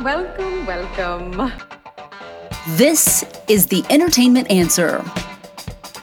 [0.00, 1.52] welcome, welcome.
[2.70, 5.04] This is the Entertainment Answer.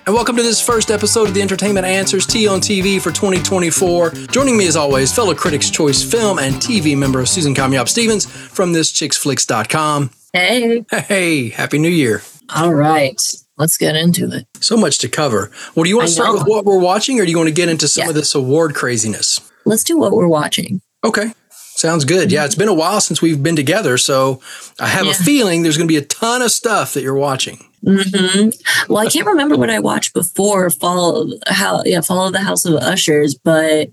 [0.07, 4.11] And welcome to this first episode of the Entertainment Answers TEA on TV for 2024.
[4.31, 8.71] Joining me as always, fellow Critics' Choice film and TV member Susan Kamyab Stephens from
[8.73, 10.11] thischicksflix.com.
[10.31, 10.85] Hey.
[10.91, 12.21] Hey, Happy New Year.
[12.55, 13.19] All right.
[13.57, 14.45] Let's get into it.
[14.59, 15.49] So much to cover.
[15.73, 17.53] Well, do you want to start with what we're watching or do you want to
[17.55, 18.09] get into some Yeah.
[18.09, 19.39] of this award craziness?
[19.65, 20.81] Let's do what we're watching.
[21.03, 21.31] Okay.
[21.75, 22.31] Sounds good.
[22.31, 24.39] Yeah, it's been a while since we've been together, so
[24.79, 27.57] I have a feeling there's going to be a ton of stuff that you're watching.
[27.85, 28.49] hmm
[28.87, 32.63] Well, I can't remember what I watched before Fall how yeah Fall of the House
[32.65, 33.89] of Ushers, but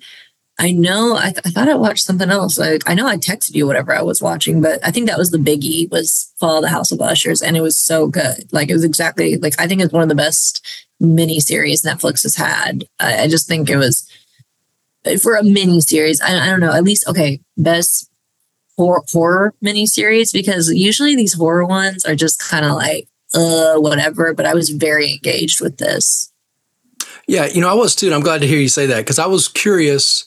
[0.60, 2.56] I know I, th- I thought I watched something else.
[2.56, 5.30] Like I know I texted you whatever I was watching, but I think that was
[5.30, 8.45] the biggie was Fall of the House of Ushers, and it was so good.
[8.52, 10.64] Like it was exactly like I think it's one of the best
[11.01, 12.84] mini series Netflix has had.
[13.01, 14.09] I, I just think it was
[15.20, 16.20] for a mini series.
[16.20, 16.73] I, I don't know.
[16.73, 18.09] At least okay, best
[18.77, 23.76] horror, horror mini series because usually these horror ones are just kind of like uh
[23.76, 24.32] whatever.
[24.35, 26.32] But I was very engaged with this.
[27.29, 28.07] Yeah, you know, I was too.
[28.07, 30.26] And I'm glad to hear you say that because I was curious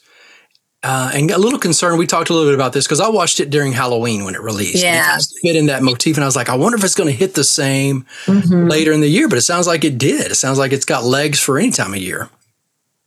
[0.82, 1.98] uh, and a little concerned.
[1.98, 4.40] We talked a little bit about this because I watched it during Halloween when it
[4.40, 4.76] released.
[4.76, 5.16] It Yeah.
[5.16, 6.16] of fit in that motif.
[6.16, 8.70] And I was like, I wonder if it's going to hit the same Mhm.
[8.70, 9.28] later in the year.
[9.28, 10.30] But it sounds like it did.
[10.30, 12.30] It sounds like it's got legs for any time of year.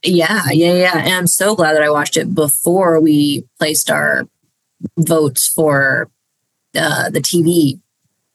[0.04, 0.98] Yeah, yeah, yeah.
[0.98, 4.28] And I'm so glad that I watched it before we placed our
[4.98, 6.10] votes for
[6.76, 7.80] uh, the TV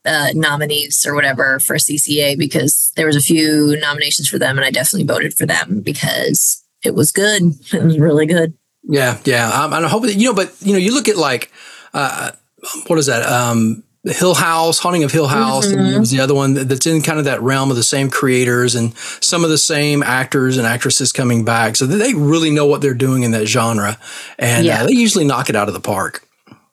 [0.04, 4.64] uh, nominees or whatever for CCA because there was a few nominations for them, and
[4.64, 7.42] I definitely voted for them because it was good.
[7.72, 8.54] It was really good.
[8.82, 9.48] Yeah, yeah.
[9.50, 11.50] Um, and I hope that, you know, but, you know, you look at like,
[11.94, 12.32] uh,
[12.86, 13.22] what is that?
[13.22, 17.00] Um, Hill House, Haunting of Hill House, and there was the other one that's in
[17.02, 20.66] kind of that realm of the same creators and some of the same actors and
[20.66, 21.76] actresses coming back.
[21.76, 23.96] So they really know what they're doing in that genre,
[24.38, 24.82] and Yeah.
[24.82, 26.28] uh, they usually knock it out of the park.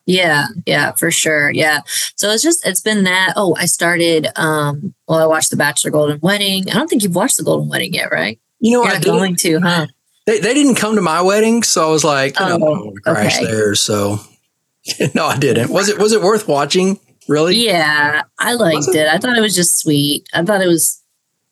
[0.06, 1.52] Yeah, yeah, for sure.
[1.52, 1.82] Yeah.
[2.16, 3.34] So it's just it's been that.
[3.38, 6.70] Oh, I started um well, I watched The Bachelor Golden Wedding.
[6.70, 8.40] I don't think you've watched The Golden Wedding yet, right?
[8.60, 9.88] You know, You're I not going to, huh?
[10.26, 12.60] they, they didn't come to my wedding, so I was like, you know, I Oh,
[12.60, 13.46] don't want to crash okay.
[13.46, 13.76] there.
[13.76, 14.20] So
[15.16, 15.70] no, I didn't.
[15.72, 17.00] Was it was it worth watching?
[17.28, 17.66] Really?
[17.66, 18.96] Yeah, I liked Was it?
[18.96, 19.08] it.
[19.08, 20.28] I thought it was just sweet.
[20.34, 21.02] I thought it was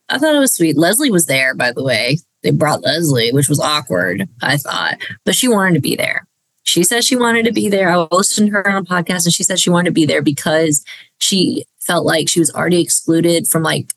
[0.10, 0.78] I thought it was sweet.
[0.78, 2.18] Leslie was there, by the way.
[2.42, 4.98] They brought Leslie, which was awkward, I thought.
[5.26, 6.26] But she wanted to be there.
[6.64, 7.90] She said she wanted to be there.
[7.90, 10.22] I listened to her on a podcast and she said she wanted to be there
[10.22, 10.84] because
[11.20, 13.92] she felt like she was already excluded from like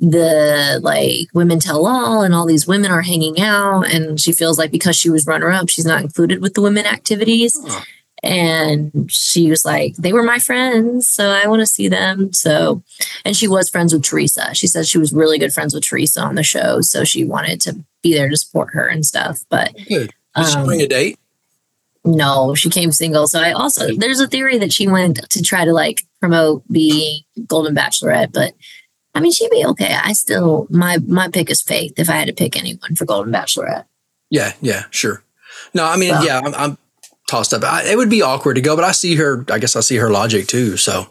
[0.00, 4.58] the like women tell all and all these women are hanging out and she feels
[4.58, 7.56] like because she was runner up she's not included with the women activities.
[8.22, 12.84] And she was like they were my friends so i want to see them so
[13.24, 16.20] and she was friends with theresa she said she was really good friends with theresa
[16.20, 19.74] on the show so she wanted to be there to support her and stuff but
[19.88, 20.12] Good.
[20.36, 21.18] Did she um, bring a date?
[22.04, 23.28] no, she came single.
[23.28, 27.20] So I also there's a theory that she went to try to like promote being
[27.46, 28.54] Golden Bachelorette, but
[29.14, 29.96] I mean she'd be okay.
[30.02, 33.32] I still my my pick is Faith if I had to pick anyone for Golden
[33.32, 33.84] Bachelorette.
[34.30, 35.22] Yeah, yeah, sure.
[35.74, 36.78] No, I mean, yeah, I'm, I'm
[37.28, 37.62] tossed up.
[37.64, 39.44] I, it would be awkward to go, but I see her.
[39.50, 40.76] I guess I see her logic too.
[40.76, 41.06] So,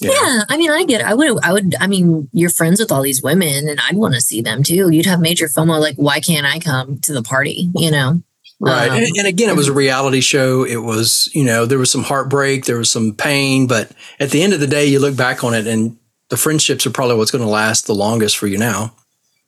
[0.00, 0.12] know.
[0.12, 1.06] Yeah, I mean I get it.
[1.06, 4.14] I would I would I mean you're friends with all these women and I'd want
[4.14, 4.90] to see them too.
[4.90, 8.22] You'd have major FOMO like why can't I come to the party, you know?
[8.60, 8.90] right.
[8.90, 10.64] Um, and, and again, it was a reality show.
[10.64, 14.42] It was, you know, there was some heartbreak, there was some pain, but at the
[14.42, 15.96] end of the day, you look back on it, and
[16.30, 18.94] the friendships are probably what's going to last the longest for you now.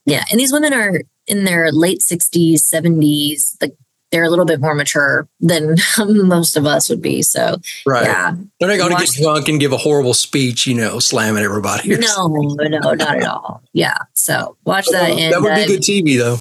[0.04, 3.56] Yeah, and these women are in their late 60s, 70s.
[3.60, 3.76] Like
[4.10, 7.22] they're a little bit more mature than most of us would be.
[7.22, 8.04] So, Right.
[8.04, 8.34] yeah.
[8.58, 11.96] They're not going to get drunk and give a horrible speech, you know, slamming everybody.
[11.96, 13.62] No, no, not at all.
[13.72, 13.96] Yeah.
[14.14, 15.10] So, watch that.
[15.10, 16.38] And, that would be uh, good TV, though.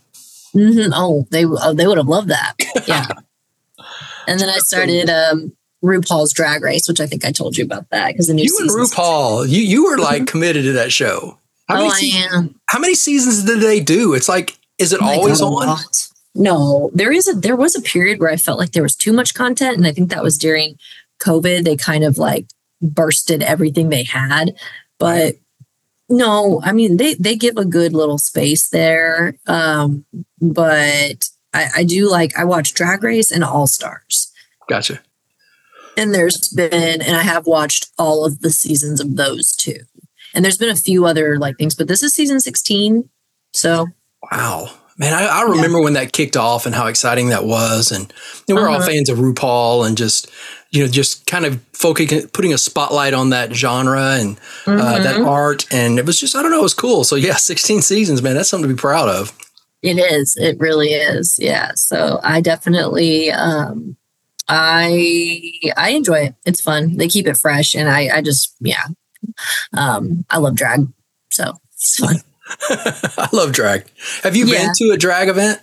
[0.55, 0.91] mhm.
[0.93, 2.53] Oh, they oh, they would have loved that.
[2.87, 3.05] Yeah.
[4.27, 7.89] and then I started um RuPaul's Drag Race, which I think I told you about
[7.91, 10.91] that because the new You and season's- RuPaul, you you were like committed to that
[10.91, 11.37] show.
[11.67, 12.59] How Oh, many, I se- am.
[12.67, 14.13] how many seasons did they do?
[14.13, 15.77] It's like, is it Oh always God, on?
[16.39, 19.11] No, there is a there was a period where I felt like there was too
[19.11, 20.77] much content, and I think that was during
[21.19, 21.63] COVID.
[21.63, 22.45] They kind of like
[22.79, 24.55] bursted everything they had,
[24.99, 25.33] but
[26.09, 29.35] no, I mean they they give a good little space there.
[29.47, 30.05] Um,
[30.39, 34.31] but I, I do like I watch Drag Race and All Stars,
[34.69, 34.99] Gotcha.
[35.97, 39.79] and there's been and I have watched all of the seasons of those two,
[40.35, 43.09] and there's been a few other like things, but this is season sixteen,
[43.53, 43.87] so
[44.31, 44.69] Wow.
[44.97, 47.91] Man, I, I remember when that kicked off and how exciting that was.
[47.91, 48.11] And
[48.47, 48.87] you know, we're all Uh-huh.
[48.87, 50.29] fans of RuPaul and just,
[50.71, 55.17] you know, just kind of focusing, putting a spotlight on that genre and uh, that
[55.17, 55.27] Mhm.
[55.27, 55.65] art.
[55.71, 57.03] And it was just, I don't know, it was cool.
[57.03, 59.31] So, yeah, 16 seasons, man, that's something to be proud of.
[59.83, 60.35] It is.
[60.35, 61.37] It really is.
[61.39, 61.71] Yeah.
[61.75, 63.95] So I definitely um
[64.49, 66.35] I I enjoy it.
[66.45, 66.97] It's fun.
[66.97, 68.83] They keep it fresh, and I I just yeah,
[69.73, 70.87] um, I love drag,
[71.29, 72.15] so it's fun.
[73.17, 73.85] I love drag.
[74.23, 74.65] Have you Yeah.
[74.67, 75.59] been to a drag event?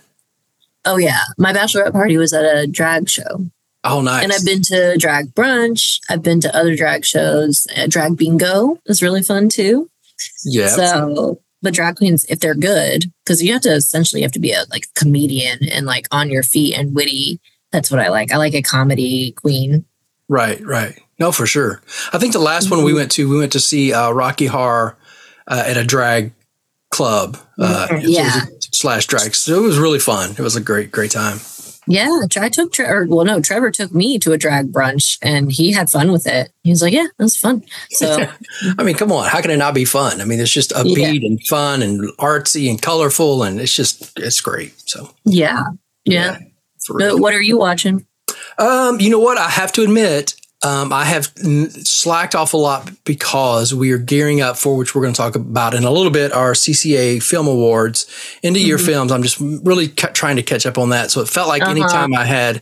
[0.85, 3.47] Oh yeah, my bachelorette party was at a drag show,
[3.83, 4.23] Oh, nice.
[4.23, 5.99] and I've been to drag brunch.
[6.09, 7.65] I've been to other drag shows.
[7.75, 9.89] Uh, drag bingo is really fun too.
[10.43, 10.67] yeah.
[10.67, 14.51] So, but drag queens, if they're good, because you have to essentially have to be
[14.51, 17.39] a like comedian and like on your feet and witty.
[17.71, 18.31] That's what I like.
[18.31, 19.85] I like a comedy queen.
[20.29, 20.97] Right, right.
[21.19, 21.81] No, for sure.
[22.13, 22.97] I think the last one we Mm-hmm.
[22.99, 24.97] went to, we went to see uh, Rocky Horror
[25.47, 26.31] uh, at a drag
[26.95, 27.37] club.
[27.59, 28.41] Uh, so it was Yeah.
[28.73, 29.35] slash drag.
[29.35, 30.31] So it was really fun.
[30.31, 31.39] It was a great, great time.
[31.87, 32.09] Yeah,
[32.39, 35.71] I took Tre- or well, no, Trevor took me to a drag brunch and he
[35.71, 36.51] had fun with it.
[36.63, 38.25] He was like, "Yeah, that was fun." So
[38.79, 39.29] I mean, come on.
[39.29, 40.19] How can it not be fun?
[40.19, 44.41] I mean, it's just upbeat and fun and artsy and colorful, and it's just, it's
[44.41, 44.73] great.
[44.89, 45.63] So, yeah,
[46.05, 46.39] yeah.
[46.83, 47.17] for real.
[47.17, 48.07] But what are you watching?
[48.57, 49.37] Um, you know what?
[49.37, 50.34] I have to admit,
[50.65, 54.95] um, I have n- slacked off a lot because we are gearing up for which
[54.95, 58.05] we're going to talk about in a little bit our CCA Film Awards
[58.43, 58.85] end of year Mm-hmm.
[58.85, 59.11] films.
[59.11, 61.11] I'm just really ca- trying to catch up on that.
[61.11, 61.71] So it felt like Uh-huh.
[61.71, 62.61] anytime I had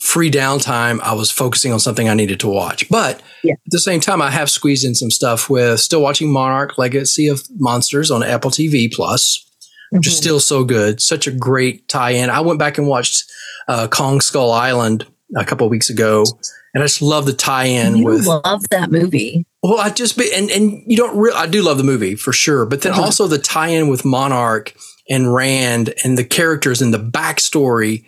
[0.00, 2.88] free downtime, I was focusing on something I needed to watch.
[2.88, 3.52] But Yeah.
[3.54, 7.28] at the same time, I have squeezed in some stuff with still watching Monarch Legacy
[7.28, 9.44] of Monsters on Apple TV Plus
[9.90, 10.16] which is Mhm.
[10.16, 11.02] still so good.
[11.02, 12.30] Such a great tie-in.
[12.30, 13.24] I went back and watched
[13.68, 15.04] uh, Kong Skull Island
[15.36, 16.24] a couple of weeks ago,
[16.74, 18.26] and I just love the tie-in You with.
[18.26, 19.46] love that movie.
[19.62, 21.16] Well, I just be and and you don't.
[21.16, 23.02] Re- I do love the movie for sure, but then Uh-huh.
[23.02, 24.74] also the tie-in with Monarch
[25.10, 28.04] and Rand and the characters and the backstory.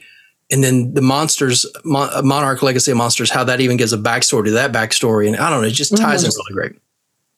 [0.50, 4.44] And then the monsters, Mon- Monarch Legacy of Monsters, how that even gives a backstory
[4.44, 5.26] to that backstory.
[5.26, 6.72] And I don't know, it just ties in really great.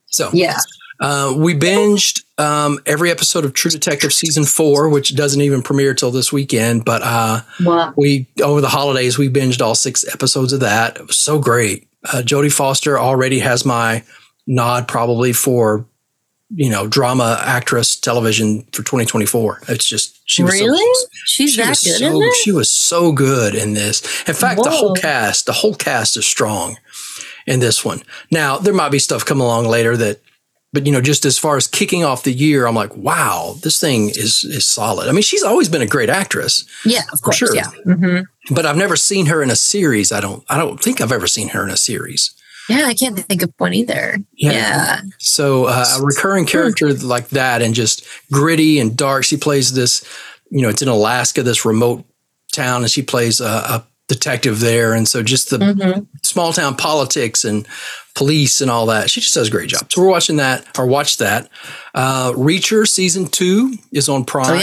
[0.07, 0.59] So, Yeah.
[1.01, 5.95] Uh, we binged um, every episode of True Detective season four, which doesn't even premiere
[5.95, 6.85] till this weekend.
[6.85, 10.97] But uh, Well, we over the holidays we binged all six episodes of that.
[10.97, 11.89] It was so great.
[12.05, 14.05] Uh, Jodie Foster already has my
[14.47, 15.87] nod, probably for
[16.55, 19.63] you know drama actress television for 2024.
[19.69, 20.95] It's just she was so- really?
[21.25, 22.31] She's she that good so?
[22.43, 24.01] She was so good in this.
[24.29, 26.77] In fact, the whole cast, the whole cast is strong
[27.47, 28.03] in this one.
[28.31, 30.21] Now, there might be stuff come along later that,
[30.77, 33.81] but you know, just as far as kicking off the year, I'm like, wow, this
[33.81, 35.09] thing is is solid.
[35.09, 37.37] I mean, she's always been a great actress, Yeah, of course.
[37.37, 37.55] sure.
[37.55, 37.71] Yeah.
[37.85, 38.19] hmm
[38.51, 40.13] but I've never seen her in a series.
[40.13, 40.45] I don't.
[40.51, 42.35] I don't think I've ever seen her in a series.
[42.69, 44.19] Yeah, I can't think of one either.
[44.35, 44.53] Yeah.
[44.53, 45.01] Yeah.
[45.19, 49.25] So uh, a recurring character like that, and just gritty and dark.
[49.25, 50.05] She plays this.
[50.51, 52.05] You know, it's in Alaska, this remote
[52.53, 54.93] town, and she plays a, a detective there.
[54.95, 57.67] And so just the hmm small town politics and
[58.17, 59.11] police and all that.
[59.11, 59.93] She just does a great job.
[59.93, 61.49] So we're watching that or watch that.
[61.95, 64.61] Uh, Reacher season two is on Oh, Prime.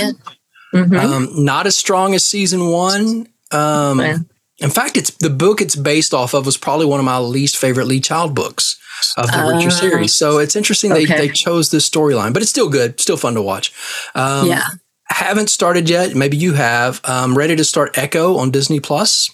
[0.74, 0.84] yeah.
[0.86, 3.28] hmm Um, not as strong as season one.
[3.52, 4.18] Um, Yeah.
[4.60, 7.58] In fact, it's the book it's based off of was probably one of my least
[7.58, 8.78] favorite Lee Child books
[9.18, 9.80] of the Reacher Ah.
[9.82, 10.14] series.
[10.16, 11.18] So it's interesting they, Okay.
[11.18, 13.74] they chose this storyline, but it's still good, still fun to watch.
[14.16, 14.68] Um, yeah.
[15.10, 16.16] Haven't started yet.
[16.16, 17.02] Maybe you have.
[17.04, 19.30] Um, ready to start Echo on Disney Plus.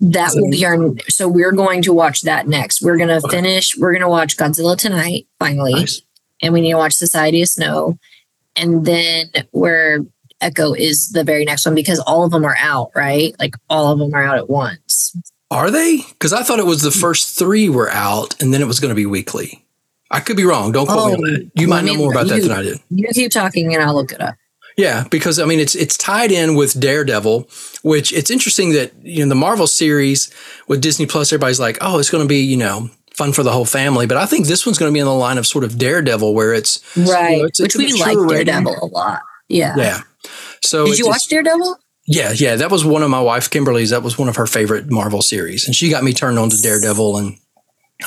[0.00, 0.76] That will be our.
[1.08, 2.82] So we're going to watch that next.
[2.82, 3.76] We're going to finish.
[3.76, 6.02] We're going to watch Godzilla tonight, finally, Nice.
[6.42, 7.98] and we need to watch Society of Snow,
[8.56, 10.04] and then we're
[10.42, 13.34] Echo is the very next one because all of them are out, right?
[13.38, 15.16] Like all of them are out at once.
[15.50, 16.02] Are they?
[16.10, 18.90] Because I thought it was the first three were out, and then it was going
[18.90, 19.64] to be weekly.
[20.10, 20.72] I could be wrong.
[20.72, 21.50] Don't quote me on Oh, that.
[21.54, 22.78] You might know more about that than I did.
[22.90, 24.34] You keep talking, and I'll look it up.
[24.76, 27.48] Yeah, because I mean it's it's tied in with Daredevil,
[27.82, 30.30] which it's interesting that you know the Marvel series
[30.68, 33.52] with Disney Plus, everybody's like, oh, it's going to be you know fun for the
[33.52, 35.64] whole family, but I think this one's going to be in the line of sort
[35.64, 38.46] of Daredevil, where it's Right, it's- which it's we like mature rating.
[38.46, 39.20] Daredevil a lot.
[39.48, 39.74] Yeah.
[39.78, 40.00] yeah.
[40.62, 41.78] So Did you watch Daredevil?
[42.08, 43.90] Yeah, yeah, that was one of my wife Kimberly's.
[43.90, 46.60] That was one of her favorite Marvel series, and she got me turned on to
[46.60, 47.38] Daredevil and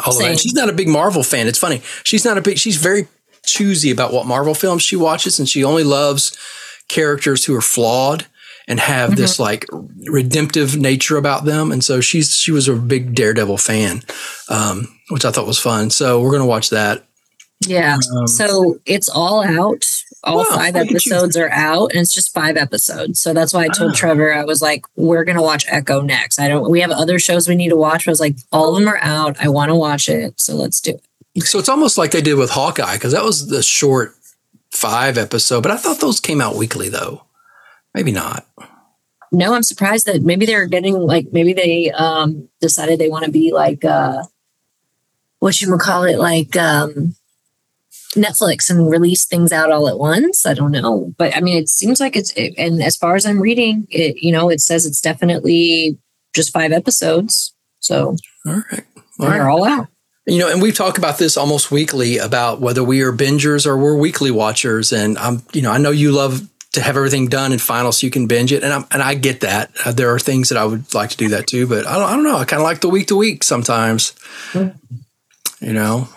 [0.06, 0.30] all of that.
[0.30, 1.48] And she's not a big Marvel fan.
[1.48, 1.82] It's funny.
[2.04, 2.58] She's not a big.
[2.60, 3.08] She's very
[3.50, 6.38] choosy about what Marvel films she watches, and she only loves
[6.88, 8.26] characters who are flawed
[8.68, 9.66] and have this like
[10.08, 11.72] redemptive nature about them.
[11.72, 14.04] And so she's she was a big Daredevil fan,
[14.50, 15.90] um, which I thought was fun.
[15.90, 17.04] So we're gonna watch that.
[17.68, 17.98] Yeah.
[18.18, 19.86] Um, so it's all out.
[20.24, 23.22] All Wow, five episodes are out, and it's just five episodes.
[23.22, 23.96] So that's why I told Ah.
[23.96, 26.70] Trevor I was like, "We're gonna watch Echo next." I don't.
[26.70, 28.06] We have other shows we need to watch.
[28.06, 29.38] But I was like, "All of them are out.
[29.40, 31.04] I want to watch it, so let's do it."
[31.38, 34.16] So it's almost like they did with Hawkeye because that was the short
[34.72, 37.24] five episode, but I thought those came out weekly though.
[37.94, 38.46] Maybe not.
[39.32, 43.32] No, I'm surprised that maybe they're getting like maybe they um decided they want to
[43.32, 44.24] be like uh
[45.40, 47.16] what you would call it like um
[48.16, 50.46] Netflix and release things out all at once.
[50.46, 52.34] I don't know, but I mean, it seems like it's.
[52.58, 55.98] and as far as I'm reading, it you know, it says it's definitely
[56.34, 57.54] just five episodes.
[57.80, 58.16] So
[58.48, 58.86] All right.
[59.20, 59.52] All they're right.
[59.52, 59.88] all out.
[60.30, 63.78] You know, and we talk about this almost weekly about whether we are bingers or
[63.78, 64.92] we're weekly watchers.
[64.94, 68.06] And I'm, you know, I know you love to have everything done and final so
[68.06, 69.72] you can binge it, and I'm, and I get that.
[69.84, 72.08] Uh, there are things that I would like to do that too, but I don't,
[72.10, 72.38] I don't know.
[72.38, 74.14] I kind of like the week to week sometimes.
[74.54, 76.08] You know,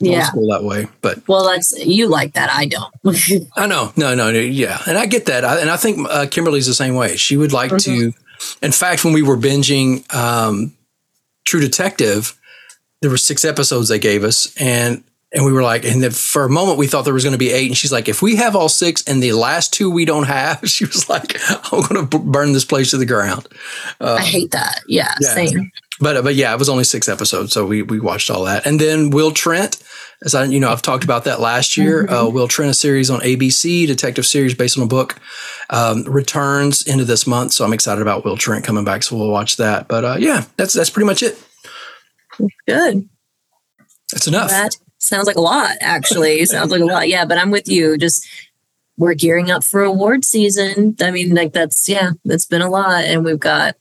[0.00, 0.24] Yeah.
[0.24, 2.50] school that way, but Well, that's you like that.
[2.52, 2.92] I don't.
[3.56, 6.26] I know, no, no, no, yeah, and I get that, I, and I think uh,
[6.28, 7.16] Kimberly's the same way.
[7.16, 8.12] She would like to.
[8.60, 10.74] In fact, when we were binging um,
[11.46, 12.36] True Detective,
[13.00, 16.44] there were six episodes they gave us, and and we were like, and then for
[16.44, 18.36] a moment we thought there was going to be eight, and she's like, if we
[18.36, 21.36] have all six and the last two we don't have, she was like,
[21.72, 23.46] I'm going to burn this place to the ground.
[24.00, 24.82] I hate that.
[24.86, 25.28] Yeah, yeah.
[25.34, 25.72] same.
[26.00, 28.78] But but yeah, it was only six episodes, so we we watched all that, and
[28.78, 29.82] then Will Trent,
[30.22, 32.06] as I you know I've talked about that last year.
[32.06, 35.18] Uh, Will Trent, a series on ABC, detective series based on a book,
[35.70, 39.04] um, returns into this month, so I'm excited about Will Trent coming back.
[39.04, 39.88] So we'll watch that.
[39.88, 41.42] But uh, yeah, that's that's pretty much it.
[42.66, 43.08] Good.
[44.12, 44.50] That's enough.
[44.50, 46.44] That sounds like a lot, actually.
[46.46, 47.08] sounds like a lot.
[47.08, 47.96] Yeah, but I'm with you.
[47.98, 48.26] Just
[48.96, 50.96] we're gearing up for award season.
[51.00, 53.04] I mean, like that's yeah, that's been a lot.
[53.04, 53.76] And we've got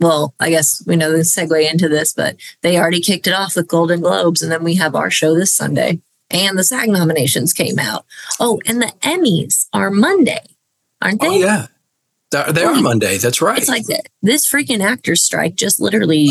[0.00, 3.54] well, I guess we know the segue into this, but they already kicked it off
[3.54, 6.00] with Golden Globes, and then we have our show this Sunday.
[6.30, 8.06] And the SAG nominations came out.
[8.38, 10.56] Oh, and the Emmys are Monday,
[11.02, 11.26] aren't they?
[11.26, 11.66] Oh yeah,
[12.30, 13.18] they are Monday.
[13.18, 13.58] That's right.
[13.58, 16.30] It's like th- this freaking actors strike just literally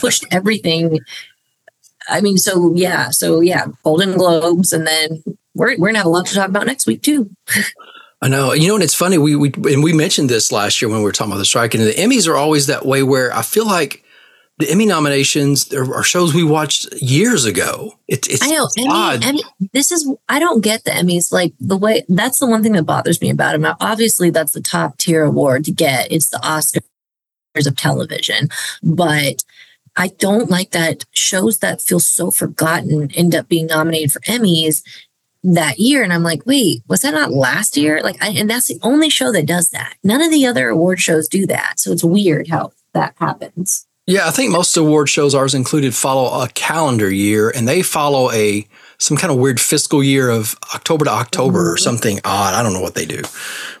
[0.00, 1.00] pushed everything.
[2.08, 6.10] I mean, so yeah, so yeah, Golden Globes, and then we're we're gonna have a
[6.10, 7.30] lot to talk about next week too.
[8.22, 8.52] I know.
[8.52, 9.18] You know, and it's funny.
[9.18, 11.74] We we and we mentioned this last year when we were talking about the strike,
[11.74, 13.02] and the Emmys are always that way.
[13.02, 14.02] Where I feel like
[14.58, 17.92] the Emmy nominations are, are shows we watched years ago.
[18.08, 18.68] It, it's I know.
[18.78, 19.24] Emmy.
[19.26, 22.04] Emmy, this is I don't get the Emmys like the way.
[22.08, 23.62] That's the one thing that bothers me about them.
[23.62, 26.10] Now, obviously, that's the top tier award to get.
[26.10, 28.48] It's the Oscars of television,
[28.82, 29.44] but.
[29.98, 34.82] I don't like that shows that feel so forgotten end up being nominated for Emmys
[35.42, 36.02] that year.
[36.02, 38.02] And I'm like, wait, was that not last year?
[38.02, 39.94] Like, I, and that's the only show that does that.
[40.04, 41.80] None of the other award shows do that.
[41.80, 43.86] So it's weird how that happens.
[44.08, 48.30] Yeah, I think most award shows, ours included, follow a calendar year, and they follow
[48.30, 48.66] a
[48.98, 52.54] some kind of weird fiscal year of October to October or something odd.
[52.54, 53.22] I don't know what they do,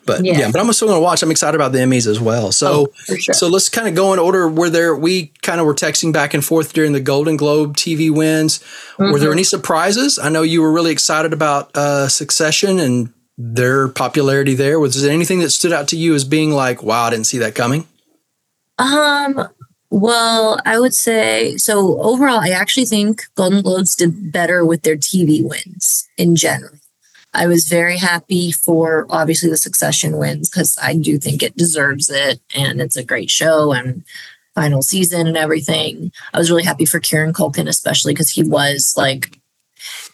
[0.04, 0.36] but yeah.
[0.38, 0.50] Yeah.
[0.50, 1.22] but I'm still going to watch.
[1.22, 2.50] I'm excited about the Emmys as well.
[2.52, 3.34] So, Oh, sure.
[3.34, 4.48] so let's kind of go in order.
[4.48, 8.10] Where there, we kind of were texting back and forth during the Golden Globe TV
[8.10, 8.60] wins.
[8.98, 9.20] Were Mm-hmm.
[9.20, 10.18] there any surprises?
[10.18, 14.80] I know you were really excited about uh, Succession and their popularity there.
[14.80, 17.38] Was there anything that stood out to you as being like, "Wow, I didn't see
[17.38, 17.86] that coming"?
[18.78, 19.48] Um,
[19.96, 24.98] well, I would say so overall, I actually think Golden Globes did better with their
[24.98, 26.74] TV wins in general.
[27.32, 32.10] I was very happy for obviously the succession wins because I do think it deserves
[32.10, 34.04] it and it's a great show and
[34.54, 36.12] final season and everything.
[36.34, 39.35] I was really happy for Kieran Culkin, especially because he was like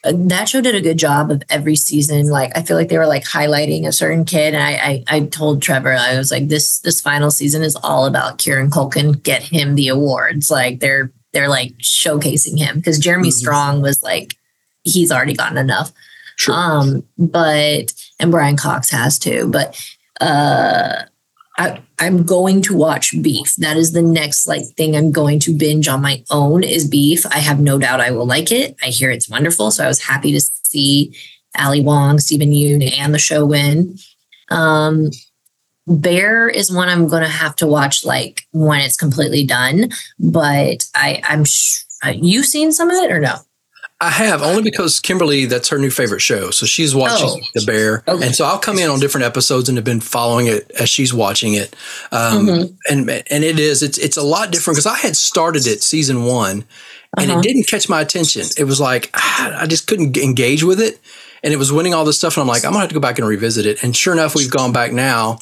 [0.04, 2.28] that show did a good job of every season.
[2.28, 5.20] Like I feel like they were like highlighting a certain kid, and I I, I
[5.26, 9.22] told Trevor I was like this this final season is all about Kieran Culkin.
[9.22, 10.50] Get him the awards.
[10.50, 13.32] Like they're they're like showcasing him because Jeremy Mhm.
[13.32, 14.36] Strong was like
[14.84, 15.92] he's already gotten enough.
[16.36, 16.54] Sure.
[16.54, 19.48] Um, but and Brian Cox has too.
[19.48, 19.80] But
[20.20, 21.02] uh
[21.58, 23.54] I, I'm going to watch Beef.
[23.56, 27.24] That is the next like thing I'm going to binge on my own is Beef.
[27.26, 28.74] I have no doubt I will like it.
[28.82, 31.16] I hear it's wonderful, so I was happy to see
[31.56, 33.98] Ali Wong, Steven Yeun, and the show win.
[34.50, 35.10] Um,
[35.86, 39.90] Bear is one I'm going to have to watch like when it's completely done.
[40.18, 43.36] But I, I'm sh- uh, you seen some of it or no?
[44.04, 46.50] I have only because Kimberly, that's her new favorite show.
[46.50, 47.40] So she's watching Oh.
[47.54, 48.02] The Bear.
[48.08, 48.26] Okay.
[48.26, 51.14] And so I'll come in on different episodes and have been following it as she's
[51.14, 51.76] watching it.
[52.10, 52.74] Um, Mhm.
[52.90, 56.24] and, and it is, it's, it's a lot different because I had started it season
[56.24, 56.64] one
[57.16, 57.38] and Uh-huh.
[57.38, 58.46] it didn't catch my attention.
[58.58, 60.98] It was like, I just couldn't engage with it.
[61.44, 62.36] And it was winning all this stuff.
[62.36, 63.82] And I'm like, I'm gonna have to go back and revisit it.
[63.84, 65.38] And sure enough, we've gone back now.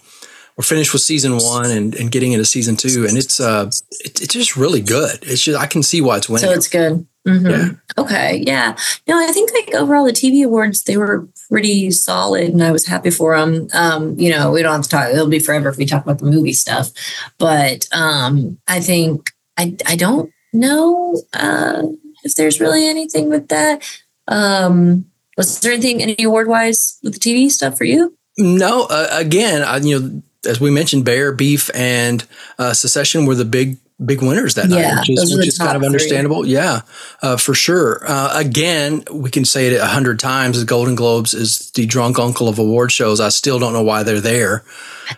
[0.60, 3.06] We're finished with season one and, and getting into season two.
[3.08, 5.18] And it's, uh, it, it's just really good.
[5.22, 6.50] It's just, I can see why it's winning.
[6.50, 7.06] So it's good.
[7.26, 7.50] Mhm.
[7.50, 8.02] Yeah.
[8.02, 8.44] Okay.
[8.46, 8.76] Yeah.
[9.08, 12.86] No, I think like overall the TV awards they were pretty solid, and I was
[12.86, 13.68] happy for them.
[13.72, 15.08] Um, you know, we don't have to talk.
[15.08, 16.90] It'll be forever if we talk about the movie stuff,
[17.38, 21.84] but um, I think I I don't know uh,
[22.22, 23.82] if there's really anything with that.
[24.28, 25.06] Um,
[25.38, 28.14] was there anything any award wise with the TV stuff for you?
[28.38, 32.24] No, uh, again, I, you know, as we mentioned, Bear, Beef, and
[32.58, 35.76] uh, Succession were the big big winners that Yeah, night, which is, which is kind
[35.76, 35.86] of three.
[35.86, 36.46] understandable.
[36.46, 36.80] Yeah,
[37.22, 38.02] uh, for sure.
[38.06, 42.18] Uh, again, we can say it a hundred times: the Golden Globes is the drunk
[42.18, 43.20] uncle of award shows.
[43.20, 44.64] I still don't know why they're there.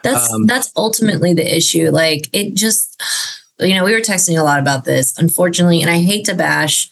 [0.02, 1.90] That's Um, that's ultimately the issue.
[1.90, 3.00] Like it just
[3.60, 6.90] you know, we were texting a lot about this, unfortunately, and I hate to bash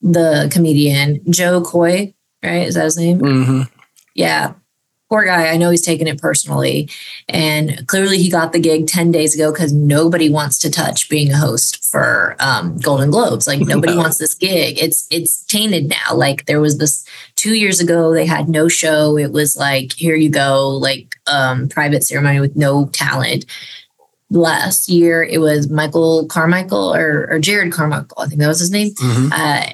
[0.00, 2.14] the comedian Jo Koy,
[2.44, 2.66] right?
[2.66, 3.18] Is that his name?
[3.18, 3.62] hmm
[4.14, 4.54] Yeah.
[5.10, 5.48] Poor guy.
[5.48, 6.88] I know he's taken it personally.
[7.28, 11.30] And clearly he got the gig 10 days ago because nobody wants to touch being
[11.30, 13.46] a host for um, Golden Globes.
[13.46, 13.98] Like nobody No.
[14.00, 14.78] wants this gig.
[14.82, 16.14] It's it's tainted now.
[16.14, 17.04] Like there was this
[17.36, 19.16] two years ago, they had no show.
[19.18, 23.44] It was like, here you go, like um private ceremony with no talent.
[24.30, 28.70] Last year it was Michael Carmichael or, or Jerrod Carmichael, I think that was his
[28.70, 29.66] name hmm uh,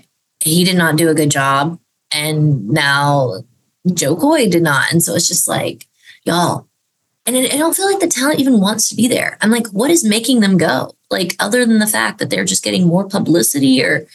[0.43, 1.79] he did not do a good job.
[2.13, 3.45] And now
[3.95, 4.93] Jo Koy did not.
[4.93, 5.87] And so it's just like,
[6.25, 6.67] y'all.
[7.27, 9.39] And it, I don't feel like the talent even wants to be there.
[9.41, 10.97] I'm like, what is making them go?
[11.11, 14.07] Like, other than the fact that they're just getting more publicity or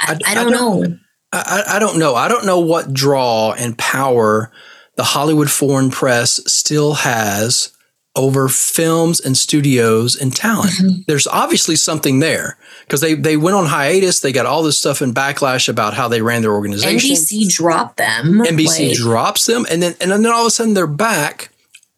[0.00, 0.98] I, I- I, I don't, don't- know.
[1.32, 2.14] I I don't know.
[2.14, 4.50] I don't know what draw and power
[4.96, 7.72] the Hollywood foreign press still has
[8.16, 10.72] over films and studios and talent.
[10.72, 11.04] Mhm.
[11.06, 14.18] There's obviously something there because they they went on hiatus.
[14.20, 17.10] They got all this stuff in backlash about how they ran their organization.
[17.10, 18.40] NBC dropped them.
[18.44, 21.50] NBC like, drops them, and then and then all of a sudden they're back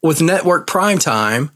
[0.03, 1.51] with network prime time,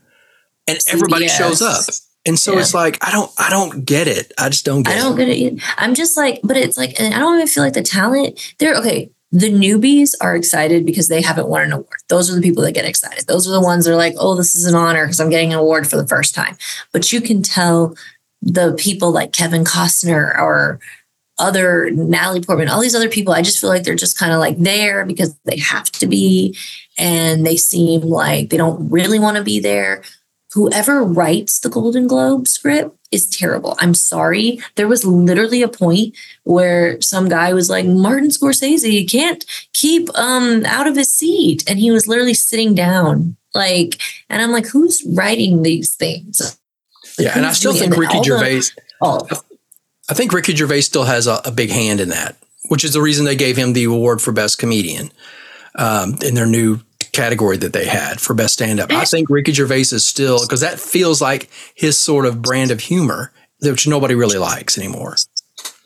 [0.67, 1.84] and everybody shows up.
[2.25, 2.60] And so Yeah.
[2.62, 4.32] it's like I don't I don't get it.
[4.38, 5.00] I just don't get it.
[5.00, 5.62] I don't get it.
[5.77, 8.39] I'm just like, but it's like, and I don't even feel like the talent.
[8.60, 9.12] They're okay.
[9.34, 12.02] The newbies are excited because they haven't won an award.
[12.08, 13.25] Those are the people that get excited.
[13.25, 15.52] Those are the ones that are like, oh, this is an honor because I'm getting
[15.52, 16.56] an award for the first time.
[16.92, 17.96] But you can tell
[18.44, 20.80] the people like Kevin Costner or
[21.40, 24.40] other Natalie Portman, all these other people, I just feel like they're just kind of
[24.40, 26.56] like there because they have to be.
[26.96, 30.04] And they seem like they don't really want to be there
[30.54, 33.75] whoever writes the Golden Globe script is terrible.
[33.79, 34.60] I'm sorry.
[34.75, 40.65] There was literally a point where some guy was like, Martin Scorsese can't keep um
[40.65, 41.63] out of his seat.
[41.70, 43.38] And he was literally sitting down.
[43.53, 46.60] Like, and I'm like, who's writing these things?
[47.17, 47.96] Like, yeah, and I still think?
[47.96, 48.63] Ricky Gervais.
[49.01, 49.27] Oh,
[50.10, 52.36] I think Ricky Gervais still has a, a big hand in that,
[52.70, 55.11] which is the reason they gave him the award for best comedian
[55.75, 56.79] um, in their new
[57.14, 58.92] category that they had for best stand up.
[58.92, 59.10] I mm.
[59.10, 63.32] think Ricky Gervais is still because that feels like his sort of brand of humor,
[63.62, 65.16] which nobody really likes anymore.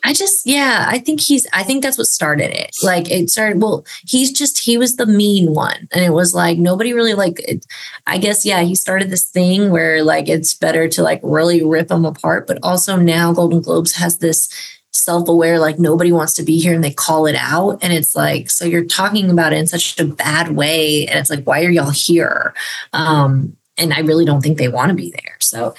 [0.04, 2.74] I just, yeah, I think he's, I think that's what started it.
[2.82, 5.90] Like it started, well, he's just, he was the mean one.
[5.92, 7.66] And it was like, nobody really like, it,
[8.06, 11.90] I guess, yeah, he started this thing where like it's better to like really rip
[11.90, 12.48] them apart.
[12.48, 14.48] But also now Golden Globes has this
[14.98, 17.80] self aware, like nobody wants to be here and they call it out.
[17.82, 21.08] And it's like, so you're talking about it in such a bad way.
[21.08, 22.54] And it's like, why are y'all here?
[22.94, 25.38] Um, and I really don't think they want to be there.
[25.40, 25.76] So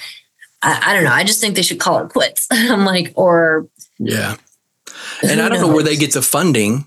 [0.62, 1.12] I, I don't know.
[1.12, 2.46] I just think they should call it quits.
[2.52, 4.36] I'm like, or Yeah.
[5.22, 6.86] And I don't know where they get the funding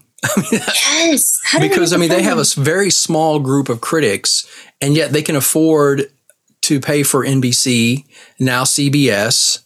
[0.51, 1.41] Yes.
[1.59, 4.45] Because I mean the they have a very small group of critics,
[4.79, 6.11] and yet they can afford
[6.61, 8.05] to pay for NBC
[8.39, 9.59] now CBS.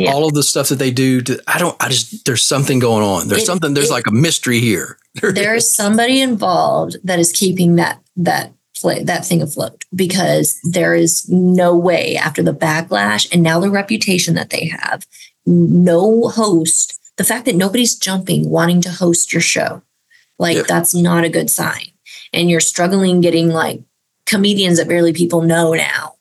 [0.00, 0.12] Yeah.
[0.12, 1.76] All of the stuff that they do, to, I don't.
[1.80, 3.28] I just there's something going on.
[3.28, 3.74] There's It- something.
[3.74, 4.96] There's it- like a mystery here.
[5.22, 10.94] there is somebody involved that is keeping that that play that thing afloat because there
[10.94, 15.06] is no way after the backlash and now the reputation that they have,
[15.46, 16.98] no host.
[17.16, 19.82] The fact that nobody's jumping wanting to host your show,
[20.38, 20.66] like Yep.
[20.66, 21.88] that's not a good sign.
[22.32, 23.82] And you're struggling getting like
[24.24, 26.14] comedians that barely people know now,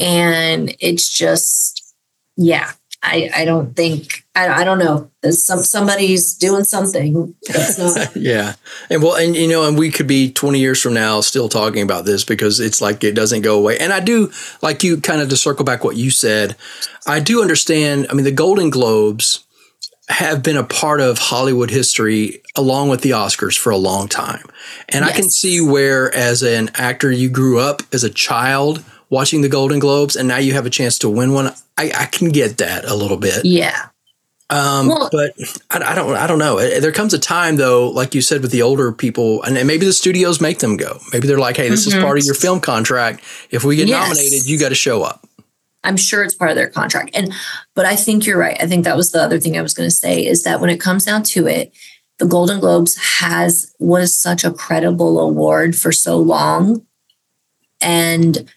[0.00, 1.94] and it's just
[2.36, 2.72] yeah.
[3.02, 5.10] I, I don't think I, I don't know.
[5.30, 7.34] Some somebody's doing something
[7.78, 8.54] not yeah,
[8.90, 11.82] and well, and you know, and we could be 20 years from now still talking
[11.82, 13.78] about this because it's like it doesn't go away.
[13.78, 16.56] And I do like you kind of to circle back what you said.
[17.06, 18.06] I do understand.
[18.10, 19.44] I mean, the Golden Globes
[20.10, 24.44] have been a part of Hollywood history along with the Oscars for a long time.
[24.88, 29.42] And I can see where as an actor you grew up as a child watching
[29.42, 31.52] the Golden Globes and now you have a chance to win one.
[31.76, 33.44] I, I can get that a little bit.
[33.44, 33.88] yeah.
[34.48, 35.32] Um, Well- but
[35.70, 36.58] I, I don't, I don't know.
[36.80, 39.92] There comes a time though, like you said, with the older people, and maybe the
[39.92, 40.98] studios make them go.
[41.12, 42.02] Maybe they're like, "Hey, this is Mhm.
[42.02, 43.22] part of your film contract.
[43.50, 44.08] If we get Yes.
[44.08, 45.24] nominated, you got to show up."
[45.84, 47.10] I'm sure it's part of their contract.
[47.14, 47.32] And
[47.76, 48.56] but I think you're right.
[48.60, 50.68] I think that was the other thing I was going to say is that when
[50.68, 51.72] it comes down to it,
[52.18, 56.84] the Golden Globes has was such a credible award for so long
[57.80, 58.50] and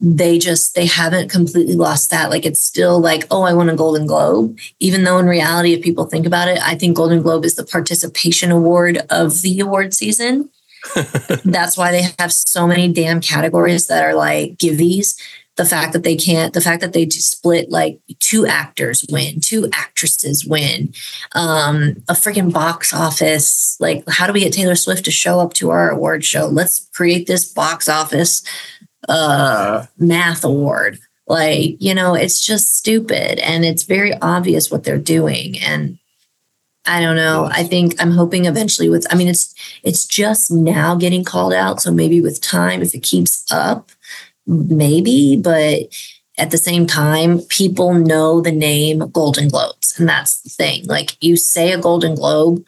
[0.00, 3.74] they just they haven't completely lost that like it's still like oh i won a
[3.74, 7.44] golden globe even though in reality if people think about it i think golden globe
[7.44, 10.48] is the participation award of the award season
[11.44, 15.20] that's why they have so many damn categories that are like giveys
[15.58, 19.40] the fact that they can't, the fact that they just split like two actors win,
[19.40, 20.94] two actresses win,
[21.34, 23.76] um, a freaking box office.
[23.80, 26.46] Like, how do we get Taylor Swift to show up to our award show?
[26.46, 28.42] Let's create this box office
[29.08, 30.98] uh, math award.
[31.26, 35.58] Like, you know, it's just stupid and it's very obvious what they're doing.
[35.60, 35.98] And
[36.86, 37.50] I don't know.
[37.52, 41.82] I think I'm hoping eventually with I mean it's it's just now getting called out.
[41.82, 43.90] So maybe with time, if it keeps up,
[44.46, 45.80] maybe, but
[46.38, 49.98] at the same time, people know the name Golden Globes.
[49.98, 50.86] And that's the thing.
[50.86, 52.64] Like you say a Golden Globe,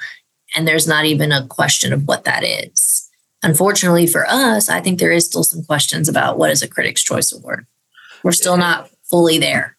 [0.55, 3.00] and there's not even a question of what that is.
[3.43, 7.03] Unfortunately for us, I think there is still some questions about what is a Critics'
[7.03, 7.67] Choice Award.
[8.23, 9.77] We're still not fully there.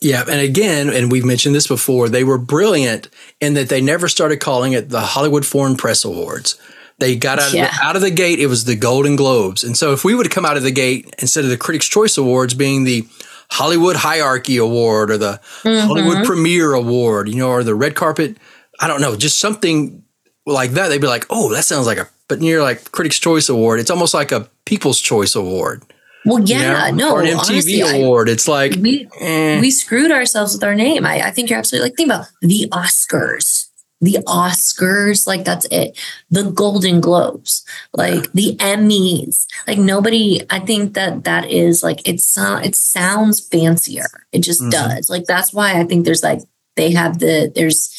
[0.00, 3.08] Yeah, and again, and we've mentioned this before, they were brilliant
[3.40, 6.58] in that they never started calling it the Hollywood Foreign Press Awards.
[6.98, 7.66] They got out, Yeah.
[7.66, 9.62] of the, out of the gate, it was the Golden Globes.
[9.62, 11.86] And so if we would have come out of the gate instead of the Critics'
[11.86, 13.06] Choice Awards being the
[13.50, 15.86] Hollywood Hierarchy Award or the mm-hmm.
[15.86, 18.38] Hollywood Premiere Award, you know, or the red carpet,
[18.80, 20.02] I don't know, just something
[20.46, 23.50] like that, they'd be like, oh, that sounds like a, but near like Critics' Choice
[23.50, 25.82] Award, it's almost like a People's Choice Award.
[26.24, 27.08] Well, you yeah, know?
[27.08, 28.28] no, or an MTV honestly, I- Award.
[28.30, 29.60] it's like, we eh.
[29.60, 31.04] we screwed ourselves with our name.
[31.04, 33.66] I, I think you're absolutely like think about the Oscars.
[34.00, 35.98] The Oscars, like that's it.
[36.30, 40.40] The Golden Globes, like the Emmys, like nobody.
[40.48, 44.06] I think that that is like it's it sounds fancier.
[44.32, 44.70] It just Mhm.
[44.70, 45.10] does.
[45.10, 46.40] Like that's why I think there's like
[46.76, 47.90] they have the there's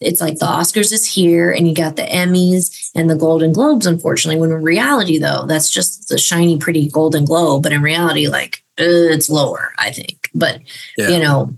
[0.00, 3.86] it's like the Oscars is here and you got the Emmys and the Golden Globes,
[3.86, 4.40] unfortunately.
[4.40, 7.62] When in reality, though, that's just the shiny, pretty Golden Globe.
[7.62, 10.28] But in reality, like uh, it's lower, I think.
[10.34, 10.60] But
[10.98, 11.08] Yeah.
[11.08, 11.56] you know,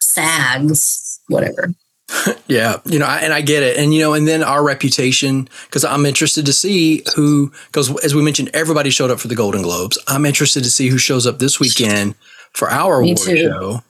[0.00, 1.72] SAGs, whatever.
[2.46, 5.48] Yeah, you know, I, and I get it, and you know, and then our reputation
[5.64, 9.34] because I'm interested to see who because as we mentioned, everybody showed up for the
[9.34, 9.98] Golden Globes.
[10.06, 12.14] I'm interested to see who shows up this weekend
[12.52, 13.36] for our Me award too.
[13.38, 13.80] show.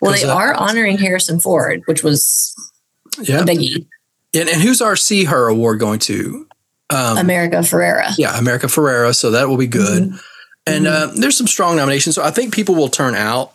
[0.00, 2.52] Well, they uh, are honoring Harrison Ford, which was
[3.20, 3.86] Yeah, a biggie.
[4.34, 6.46] And, and who's our SeeHer award going to?
[6.90, 8.12] Um, America Ferrera.
[8.18, 9.14] yeah, America Ferrera.
[9.14, 10.10] So that will be good.
[10.10, 10.20] Mhm.
[10.66, 13.52] And uh, there's some strong nominations, so I think people will turn out.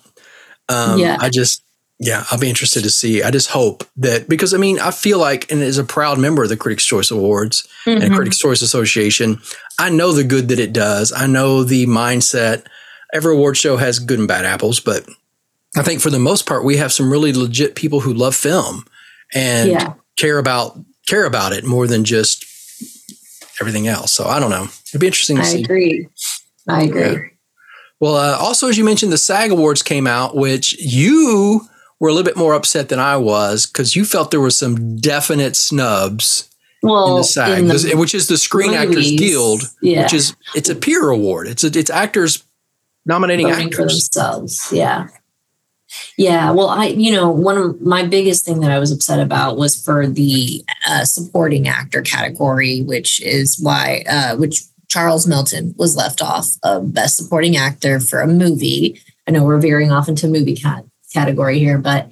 [0.69, 1.17] Um, Yeah.
[1.19, 1.61] I just,
[1.99, 3.23] yeah, I'll be interested to see.
[3.23, 6.43] I just hope that because I mean, I feel like, and as a proud member
[6.43, 8.15] of the Critics' Choice Awards and Mhm.
[8.15, 9.39] Critics' Choice Association,
[9.79, 11.13] I know the good that it does.
[11.13, 12.63] I know the mindset.
[13.13, 15.05] Every award show has good and bad apples, but
[15.77, 18.85] I think for the most part, we have some really legit people who love film
[19.33, 19.93] and Yeah.
[20.17, 20.77] Care about
[21.07, 22.45] care about it more than just
[23.61, 24.11] everything else.
[24.13, 24.67] So I don't know.
[24.89, 25.63] It'd be interesting to I see.
[25.63, 26.07] agree.
[26.67, 27.01] I agree.
[27.01, 27.17] Yeah.
[27.99, 31.61] Well, uh, also, as you mentioned, the SAG Awards came out, which you
[31.99, 34.97] were a little bit more upset than I was because you felt there were some
[34.97, 36.47] definite snubs
[36.83, 40.03] in Well, the SAG, in the which is the Screen Actors Guild, yeah.
[40.03, 41.47] which is it's a peer award.
[41.47, 42.43] It's a, it's actors
[43.07, 44.09] nominating voting actors.
[44.09, 44.67] themselves.
[44.71, 45.07] Yeah.
[46.17, 46.51] Yeah.
[46.51, 49.81] Well, I, you know, one of my biggest thing that I was upset about was
[49.81, 56.21] for the uh, supporting actor category, which is why, uh, which Charles Melton was left
[56.21, 59.01] off of best supporting actor for a movie.
[59.27, 62.11] I know we're veering off into movie cat- category here, but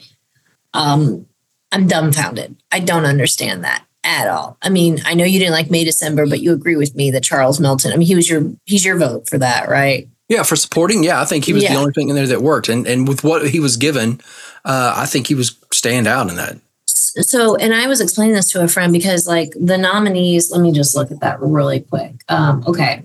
[0.74, 1.26] um,
[1.72, 2.56] I'm dumbfounded.
[2.72, 4.58] I don't understand that at all.
[4.62, 7.24] I mean, I know you didn't like May December, but you agree with me that
[7.24, 7.92] Charles Melton.
[7.92, 10.08] I mean, he was your he's your vote for that, right?
[10.28, 11.04] Yeah, for supporting.
[11.04, 13.24] Yeah, I think he was the only thing in there that worked, and and with
[13.24, 14.22] what he was given,
[14.64, 16.58] uh, I think he was stand out in that.
[16.88, 20.72] so and i was explaining this to a friend because like the nominees let me
[20.72, 23.04] just look at that really quick um okay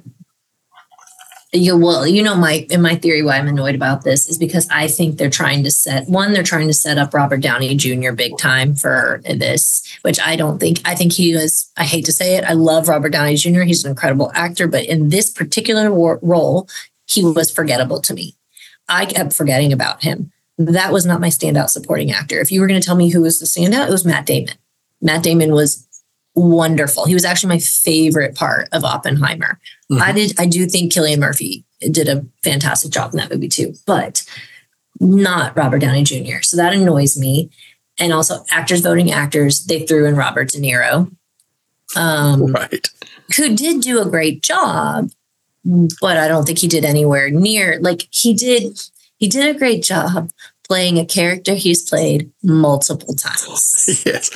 [1.53, 4.69] you well you know my in my theory why i'm annoyed about this is because
[4.71, 8.13] i think they're trying to set one they're trying to set up robert downey jr
[8.13, 12.13] big time for this which i don't think i think he was i hate to
[12.13, 15.93] say it i love robert downey jr he's an incredible actor but in this particular
[15.93, 16.69] war- role
[17.11, 18.35] he was forgettable to me
[18.89, 22.39] i kept forgetting about him that was not my standout supporting actor.
[22.39, 24.53] If you were going to tell me who was the standout, it was Matt Damon.
[25.01, 25.89] Matt Damon was
[26.35, 27.07] wonderful.
[27.07, 29.59] He was actually my favorite part of Oppenheimer.
[29.91, 30.01] Mhm.
[30.03, 33.73] I did I do think Cillian Murphy did a fantastic job in that movie too,
[33.87, 34.23] but
[35.01, 36.43] not Robert Downey Jr.
[36.43, 37.49] So that annoys me.
[37.99, 41.11] And also actors voting actors, they threw in Robert De Niro.
[41.97, 42.87] Um, Right.
[43.37, 45.11] who did do a great job,
[45.65, 48.79] but I don't think he did anywhere near like he did.
[49.19, 50.31] He did a great job
[50.67, 54.03] playing a character he's played multiple times.
[54.07, 54.31] Yes,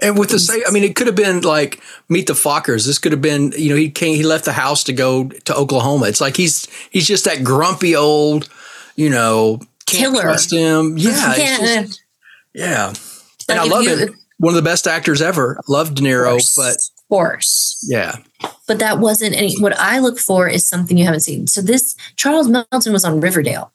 [0.00, 2.86] and with the same, I mean, it could have been like Meet the Fockers.
[2.86, 5.54] This could have been, you know, he came, he left the house to go to
[5.54, 6.06] Oklahoma.
[6.06, 8.48] It's like he's he's just that grumpy old,
[8.96, 10.22] you know, can't Killer.
[10.22, 10.96] trust him.
[10.96, 11.58] Yeah, Yeah.
[11.84, 12.02] just-
[12.54, 12.86] yeah.
[13.48, 14.16] Like and I love you- him.
[14.38, 15.58] One of the best actors ever.
[15.58, 16.76] I Love De Niro, but
[17.10, 17.84] course.
[17.86, 18.16] yeah,
[18.66, 19.60] But that wasn't any.
[19.60, 21.46] What I look for is something you haven't seen.
[21.46, 23.72] So this Charles Melton was on Riverdale.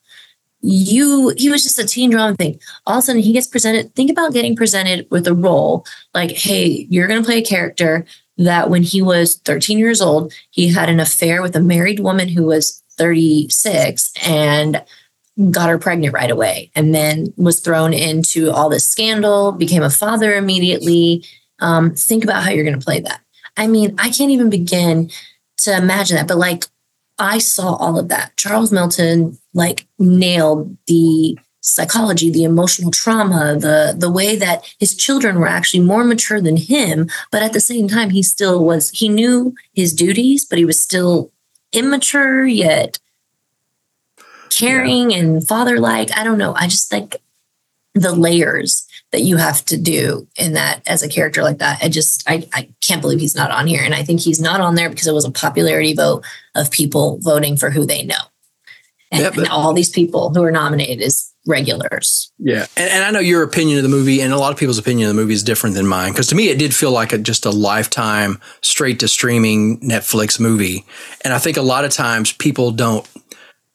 [0.62, 2.58] you he was just a teen drama thing.
[2.86, 3.94] All of a sudden he gets presented.
[3.94, 8.04] Think about getting presented with a role like, hey, you're gonna play a character
[8.38, 12.28] that when he was 13 years old, he had an affair with a married woman
[12.28, 14.82] who was 36 and
[15.50, 19.90] got her pregnant right away and then was thrown into all this scandal, became a
[19.90, 21.24] father immediately.
[21.60, 23.20] Um, think about how you're going to play that.
[23.56, 25.10] I mean, I can't even begin
[25.58, 26.64] to imagine that, but like
[27.18, 28.36] I saw all of that.
[28.36, 35.40] Charles Melton like nailed the psychology, the emotional trauma, the the way that his children
[35.40, 39.08] were actually more mature than him, but at the same time he still was he
[39.08, 41.32] knew his duties, but he was still
[41.72, 42.98] immature yet
[44.50, 45.18] caring yeah.
[45.18, 46.16] and father like.
[46.16, 46.54] I don't know.
[46.54, 47.16] I just think
[48.00, 51.78] the layers that you have to do in that as a character like that.
[51.82, 53.82] I just I, I can't believe he's not on here.
[53.82, 57.18] And I think he's not on there because it was a popularity vote of people
[57.22, 58.14] voting for who they know.
[59.12, 62.32] And, and all these people who are nominated is regulars.
[62.38, 62.66] Yeah.
[62.76, 65.08] And, and, I know your opinion of the movie and a lot of people's opinion
[65.08, 66.12] of the movie is different than mine.
[66.12, 70.40] Cause to me, it did feel like a, just a lifetime straight to streaming Netflix
[70.40, 70.84] movie.
[71.24, 73.08] And I think a lot of times people don't,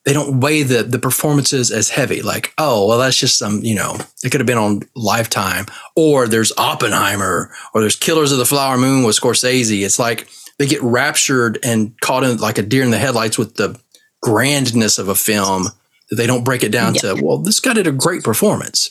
[0.06, 2.22] they don't weigh the, the performances as heavy.
[2.22, 6.28] Like, oh, well, that's just some, you know, it could have been on Lifetime or
[6.28, 9.86] there's Oppenheimer or there's Killers of the Flower Moon with Scorsese.
[9.86, 13.56] It's like they get raptured and caught in like a deer in the headlights with
[13.56, 13.80] the
[14.22, 15.66] grandness of a film
[16.10, 17.02] that they don't break it down yeah.
[17.02, 18.90] to, well, this guy did a great performance.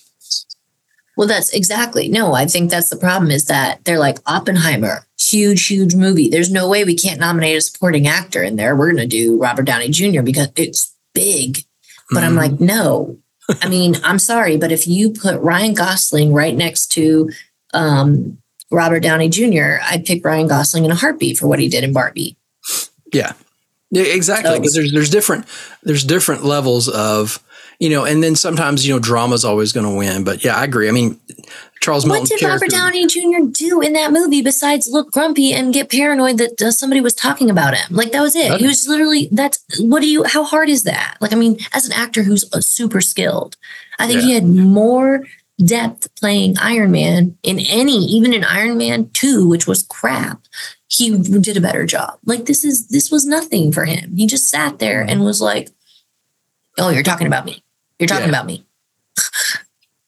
[1.16, 2.33] Well, that's exactly no.
[2.33, 6.31] I think that's the problem is that they're like Oppenheimer, huge, huge movie.
[6.31, 8.75] There's no way we can't nominate a supporting actor in there.
[8.75, 10.23] We're going to do Robert Downey Jr.
[10.23, 11.64] because it's big.
[12.11, 12.27] But mm-hmm.
[12.27, 13.18] I'm like, no.
[13.62, 17.31] I mean, I'm sorry, but if you put Ryan Gosling right next to
[17.75, 18.38] um,
[18.70, 21.92] Robert Downey Jr., I'd pick Ryan Gosling in a heartbeat for what he did in
[21.92, 22.37] Barbie.
[23.12, 23.33] Yeah,
[23.90, 24.57] yeah, exactly.
[24.59, 25.46] Because there's there's different
[25.83, 27.42] there's different levels of
[27.81, 30.23] you know, and then sometimes you know drama's always going to win.
[30.23, 30.88] But yeah, I agree.
[30.88, 31.19] I mean,
[31.81, 32.07] Charles.
[32.07, 33.49] What did Robert Downey Jr.
[33.51, 37.51] do in that movie besides look grumpy and get paranoid that uh, somebody was talking
[37.51, 37.97] about him?
[37.97, 38.59] Like that was it.
[38.59, 40.25] He was literally that's what do you?
[40.25, 41.16] How hard is that?
[41.21, 43.57] Like I mean, as an actor who's uh, super skilled,
[43.99, 44.27] I think yeah.
[44.27, 45.25] he had more
[45.64, 50.43] depth playing Iron Man in any, even in Iron Man 2, which was crap,
[50.88, 52.19] he did a better job.
[52.25, 54.16] Like this is this was nothing for him.
[54.16, 55.71] He just sat there and was like,
[56.79, 57.62] "Oh, you're talking about me.
[58.01, 58.31] You're talking yeah.
[58.31, 58.65] about me."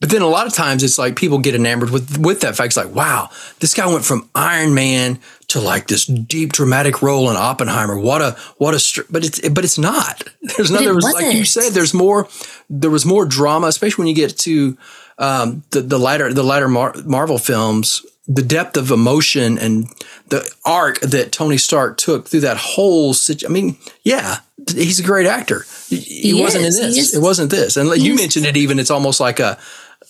[0.00, 2.68] but then a lot of times it's like people get enamored with with that fact.
[2.68, 7.30] It's like, wow, this guy went from Iron Man to like this deep dramatic role
[7.30, 7.96] in Oppenheimer.
[7.96, 10.24] What a what a but it's but it's not.
[10.56, 11.72] There's not there like you said.
[11.72, 12.28] There's more.
[12.68, 14.76] There was more drama, especially when you get to
[15.18, 19.88] um, the the latter the latter Mar- Marvel films the depth of emotion and
[20.28, 23.50] the arc that Tony Stark took through that whole situation.
[23.50, 24.38] I mean, yeah,
[24.70, 25.64] he's a great actor.
[25.88, 26.78] He, he wasn't is.
[26.78, 27.14] in this.
[27.14, 27.76] It wasn't this.
[27.76, 29.58] And you mentioned it even, it's almost like a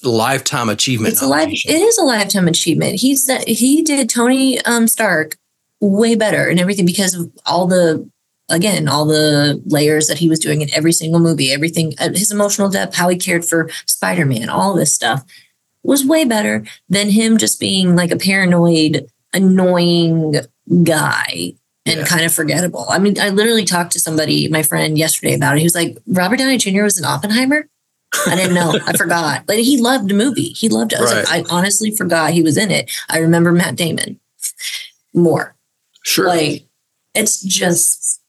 [0.02, 1.12] lifetime achievement.
[1.12, 2.96] It's a life, it is a lifetime achievement.
[2.96, 5.36] He's that he did Tony um, Stark
[5.80, 8.08] way better and everything because of all the
[8.48, 12.30] again all the layers that he was doing in every single movie everything uh, his
[12.30, 15.24] emotional depth how he cared for spider-man all this stuff
[15.82, 20.36] was way better than him just being like a paranoid, annoying
[20.84, 21.54] guy
[21.86, 22.06] and yeah.
[22.06, 22.86] kind of forgettable.
[22.88, 25.60] I mean, I literally talked to somebody, my friend, yesterday about it.
[25.60, 26.82] He was like, Robert Downey Jr.
[26.82, 27.68] was in Oppenheimer.
[28.26, 28.78] I didn't know.
[28.86, 29.48] I forgot.
[29.48, 30.50] Like he loved the movie.
[30.50, 31.00] He loved it.
[31.00, 31.14] I, right.
[31.24, 32.90] like, I honestly forgot he was in it.
[33.08, 34.20] I remember Matt Damon
[35.14, 35.56] more.
[36.02, 36.28] Sure.
[36.28, 36.66] Like
[37.14, 38.20] it's just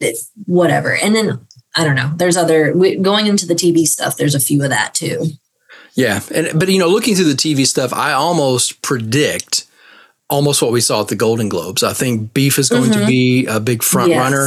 [0.00, 0.94] it's whatever.
[0.94, 2.12] And then I don't know.
[2.16, 4.16] There's other going into the TV stuff.
[4.16, 5.26] There's a few of that too.
[5.94, 9.66] Yeah, and but you know, looking through the TV stuff, I almost predict
[10.32, 11.82] almost what we saw at the Golden Globes.
[11.82, 13.00] I think Beef is going mm-hmm.
[13.00, 14.18] to be a big front yes.
[14.18, 14.46] runner.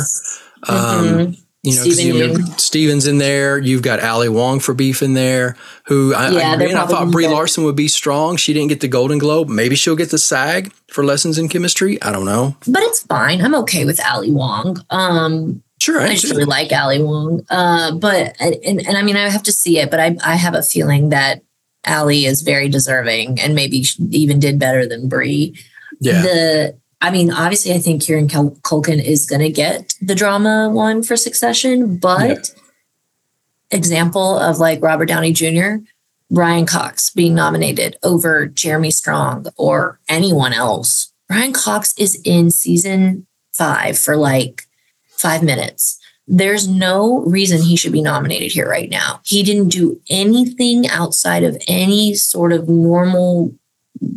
[0.68, 1.42] Um, mm-hmm.
[1.62, 3.58] You know, Steven Yeun Steven's in there.
[3.58, 5.56] You've got Ali Wong for Beef in there.
[5.86, 8.38] Who I, yeah, I, I thought Brie Larson would be strong.
[8.38, 9.48] She didn't get the Golden Globe.
[9.48, 12.00] Maybe she'll get the SAG for Lessons in Chemistry.
[12.04, 12.56] I don't know.
[12.68, 13.42] But it's fine.
[13.42, 14.84] I'm okay with Ali Wong.
[14.90, 17.46] Um, Sure, I just really like Ali Wong.
[17.50, 20.56] Uh, but and, and I mean, I have to see it, but I I have
[20.56, 21.42] a feeling that
[21.86, 25.56] Ali is very deserving and maybe even did better than Brie.
[26.00, 26.22] Yeah.
[26.22, 31.04] The I mean, obviously, I think Kieran Culkin is going to get the drama one
[31.04, 33.78] for Succession, but yeah.
[33.78, 35.84] example of like Robert Downey Jr.,
[36.32, 41.14] Brian Cox being nominated over Jeremy Strong or anyone else.
[41.28, 44.64] Brian Cox is in season five for like
[45.10, 46.00] five minutes.
[46.28, 49.22] There's no reason he should be nominated here right now.
[49.24, 53.54] He didn't do anything outside of any sort of normal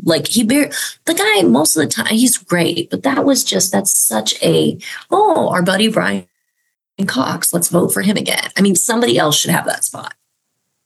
[0.04, 0.70] like he bear
[1.04, 4.78] the guy most of the time he's great but that was just that's such a
[5.10, 6.26] oh our buddy brian
[7.06, 7.52] Cox.
[7.52, 8.50] Let's vote for him again.
[8.56, 10.14] I mean, somebody else should have that spot.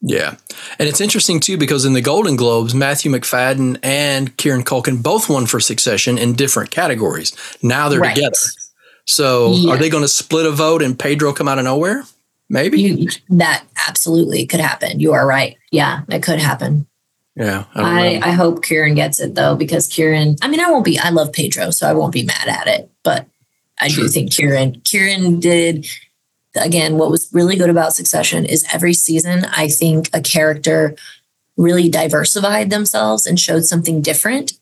[0.02, 0.34] Yeah.
[0.78, 5.30] And it's interesting too because in the Golden Globes, Matthew Macfadyen and Kieran Culkin both
[5.30, 7.32] won for Succession in different categories.
[7.62, 8.14] Now they're Right.
[8.14, 8.36] together.
[9.06, 9.72] So Yeah.
[9.72, 12.04] are they going to split a vote and Pedro come out of nowhere?
[12.50, 12.82] Maybe.
[12.82, 15.00] You, that absolutely could happen.
[15.00, 15.56] You are right.
[15.70, 16.86] Yeah, it could happen.
[17.36, 17.64] Yeah.
[17.74, 18.28] I I.
[18.28, 21.32] I hope Kieran gets it though, because Kieran, I mean, I won't be, I love
[21.32, 22.90] Pedro, so I won't be mad at it.
[23.02, 23.26] But
[23.80, 24.04] I Sure.
[24.04, 25.86] do think Kieran, Kieran did,
[26.56, 30.94] again, what was really good about Succession is every season, I think a character
[31.56, 34.52] really diversified themselves and showed something different,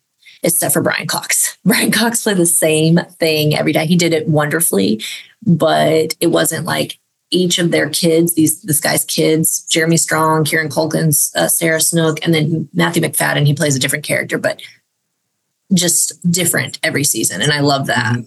[0.42, 1.58] except for Brian Cox.
[1.64, 3.86] Brian Cox played the same thing every day.
[3.86, 5.02] He did it wonderfully,
[5.44, 6.99] but it wasn't like
[7.30, 12.24] each of their kids, these this guy's kids, Jeremy Strong, Kieran Culkin's, uh, Sarah Snook,
[12.24, 13.46] and then Matthew Macfadyen.
[13.46, 14.60] He plays a different character, but
[15.72, 18.24] just different every season, and I love that.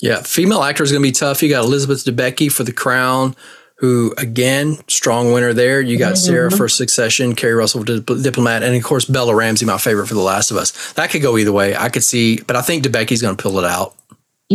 [0.00, 1.42] Yeah, female actor is going to be tough.
[1.42, 3.36] You got Elizabeth Debicki for The Crown,
[3.76, 5.80] who again strong winner there.
[5.80, 9.64] You got Sarah for Succession, Keri Russell for Dip- Diplomat, and of course Bella Ramsey,
[9.64, 10.92] my favorite for The Last of Us.
[10.94, 11.76] That could go either way.
[11.76, 13.94] I could see, but I think Debicki's going to pull it out.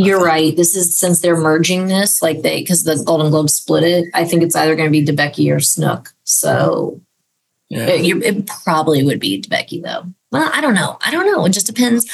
[0.05, 0.55] You're right.
[0.55, 4.05] This is since they're merging this, like they because the Golden Globe split it.
[4.13, 6.13] I think it's either going to be Debicki or Snook.
[6.23, 7.01] So
[7.69, 10.03] Yeah, it, you- it probably would be Debicki though.
[10.31, 10.97] Well, I don't know.
[11.05, 11.45] I don't know.
[11.45, 12.05] It just depends.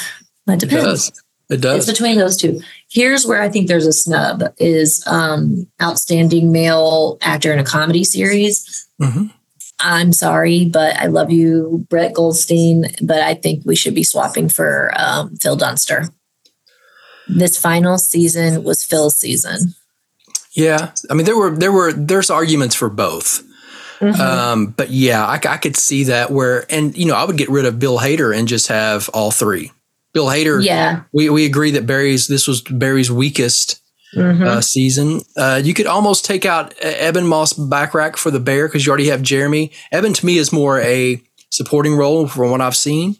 [0.48, 0.84] It depends.
[0.84, 1.22] it does.
[1.50, 1.76] It does.
[1.88, 2.60] It's between those two.
[2.90, 8.04] Here's where I think there's a snub is um outstanding male actor in a comedy
[8.04, 8.86] series.
[9.00, 9.30] Mhm.
[9.80, 14.48] I'm sorry, but I love you, Brett Goldstein, but I think we should be swapping
[14.48, 16.08] for um, Phil Dunster.
[17.28, 19.74] This final season was Phil's season.
[20.52, 23.42] Yeah, I mean there were there were there's arguments for both.
[24.00, 24.20] Mm-hmm.
[24.20, 27.64] Um, but yeah, I could see that where, and you know, I would get rid
[27.64, 29.72] of Bill Hader and just have all three.
[30.12, 31.02] Bill Hader, yeah.
[31.12, 33.80] we, we agree that Barry's this was Barry's weakest
[34.14, 34.46] Mhm.
[34.46, 35.22] uh, season.
[35.36, 39.08] Uh, you could almost take out uh, Ebon Moss-Bachrach for the Bear because you already
[39.08, 39.72] have Jeremy.
[39.90, 43.16] Eben to me is more a supporting role from what I've seen.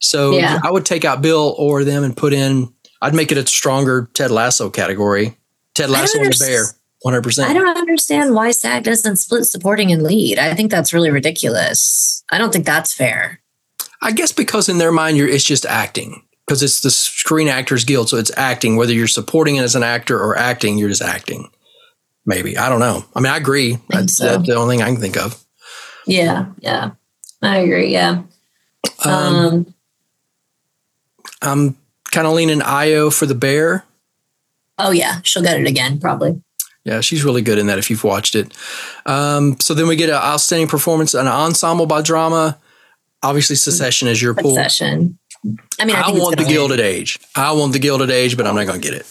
[0.00, 0.58] So Yeah.
[0.64, 2.72] I would take out Bill or them and put in.
[3.00, 5.36] I'd make it a stronger Ted Lasso category.
[5.74, 6.64] Ted Lasso and the Bear,
[7.02, 10.38] one hundred I don't understand why SAG doesn't split supporting and lead.
[10.38, 12.24] I think that's really ridiculous.
[12.30, 13.40] I don't think that's fair.
[14.02, 17.84] I guess because in their mind, you're it's just acting because it's the Screen Actors
[17.84, 18.76] Guild, so it's acting.
[18.76, 21.48] Whether you're supporting it as an actor or acting, you're just acting.
[22.26, 23.04] Maybe I don't know.
[23.14, 23.78] I mean, I agree.
[23.88, 24.24] That's, so.
[24.26, 25.42] that's the only thing I can think of.
[26.06, 26.92] Yeah, yeah.
[27.42, 27.92] I agree.
[27.92, 28.22] Yeah.
[29.04, 29.74] Um, Um,
[31.42, 31.76] I'm
[32.10, 33.84] kind of leaning Ayo for the Bear.
[34.78, 36.42] oh yeah, she'll get it again, probably.
[36.84, 38.56] Yeah, she's really good in that if you've watched it.
[39.04, 42.58] Um, so then we get an outstanding performance, an ensemble by drama.
[43.22, 44.54] Obviously, Succession is your pool.
[44.54, 45.18] Session.
[45.78, 46.52] I mean, I, I, want the win.
[46.52, 47.18] Gilded Age.
[47.36, 49.06] I want the Gilded Age, but I'm not going to get it.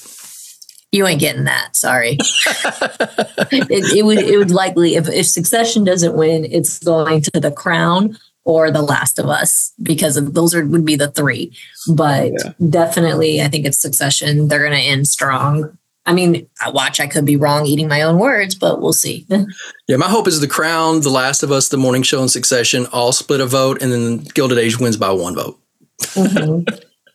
[0.91, 1.75] You ain't getting that.
[1.75, 2.17] Sorry.
[2.19, 4.19] it, it would.
[4.19, 8.81] It would likely if if Succession doesn't win, it's going to The Crown or The
[8.81, 11.51] Last of Us because of, those are would be the three.
[11.93, 12.31] But
[12.69, 14.47] definitely, I think it's Succession.
[14.47, 15.77] They're going to end strong.
[16.05, 17.01] I mean, I watch.
[17.01, 19.27] I could be wrong, eating my own words, but we'll see.
[19.89, 22.85] Yeah, my hope is The Crown, The Last of Us, The Morning Show, and Succession
[22.87, 25.57] all split a vote, and then Gilded Age wins by one vote.
[26.01, 26.65] Mhm.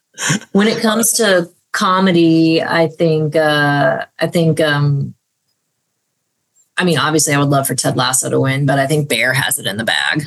[0.53, 5.15] when it comes to comedy, I think uh I think um
[6.79, 9.33] I mean obviously I would love for Ted Lasso to win, but I think Bear
[9.35, 10.25] has it in the bag.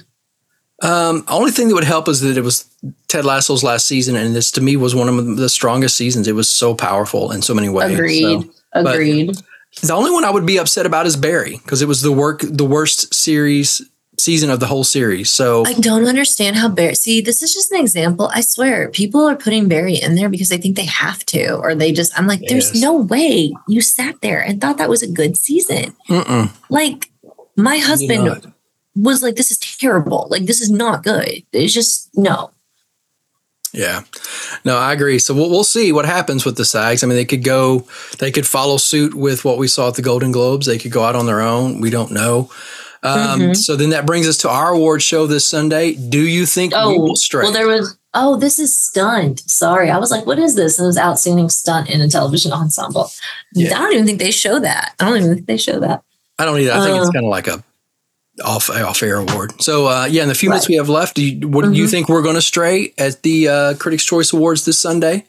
[0.81, 2.65] Um, only thing that would help is that it was
[3.07, 6.27] Ted Lasso's last season, and this to me was one of the strongest seasons.
[6.27, 7.93] It was so powerful in so many ways.
[7.93, 8.41] Agreed.
[8.41, 9.37] So, Agreed.
[9.81, 12.41] the only one I would be upset about is Barry because it was the work,
[12.43, 13.81] the worst series
[14.17, 15.29] season of the whole series.
[15.29, 18.29] So I don't understand how Barry see this is just an example.
[18.33, 21.75] I swear, people are putting Barry in there because they think they have to, or
[21.75, 22.81] they just I'm like, there's Yes.
[22.81, 25.95] no way you sat there and thought that was a good season.
[26.09, 27.09] mm-mm, Like
[27.57, 28.53] my husband.
[28.95, 30.27] Was like, This is terrible.
[30.29, 31.43] Like this is not good.
[31.51, 32.51] It's just no.
[33.73, 34.03] Yeah,
[34.63, 35.19] no, I agree.
[35.19, 37.03] So we'll, we'll see what happens with the SAGs.
[37.03, 37.85] I mean, they could go,
[38.19, 40.65] they could follow suit with what we saw at the Golden Globes.
[40.65, 41.81] They could go out on their own.
[41.81, 42.49] We don't know.
[43.03, 43.55] Um, Mhm.
[43.57, 45.93] So then that brings us to our award show this Sunday.
[45.93, 47.43] Do you think we Oh, will stray?
[47.43, 47.97] well, there was.
[48.13, 49.43] Oh, this is stunt.
[49.45, 52.53] Sorry, I was like, "What is this?" And it was outstanding stunt in a television
[52.53, 53.11] ensemble.
[53.53, 53.75] Yeah.
[53.75, 54.93] I don't even think they show that.
[55.01, 56.01] I don't even think they show that.
[56.39, 56.71] I don't either.
[56.71, 57.61] I think it's Uh, kind of like a
[58.43, 59.61] off off air award.
[59.61, 61.85] So uh, yeah, in the few minutes we have left, do you, what do you
[61.85, 61.89] Mhm.
[61.91, 65.25] think we're going to stray at the uh, Critics' Choice Awards this Sunday?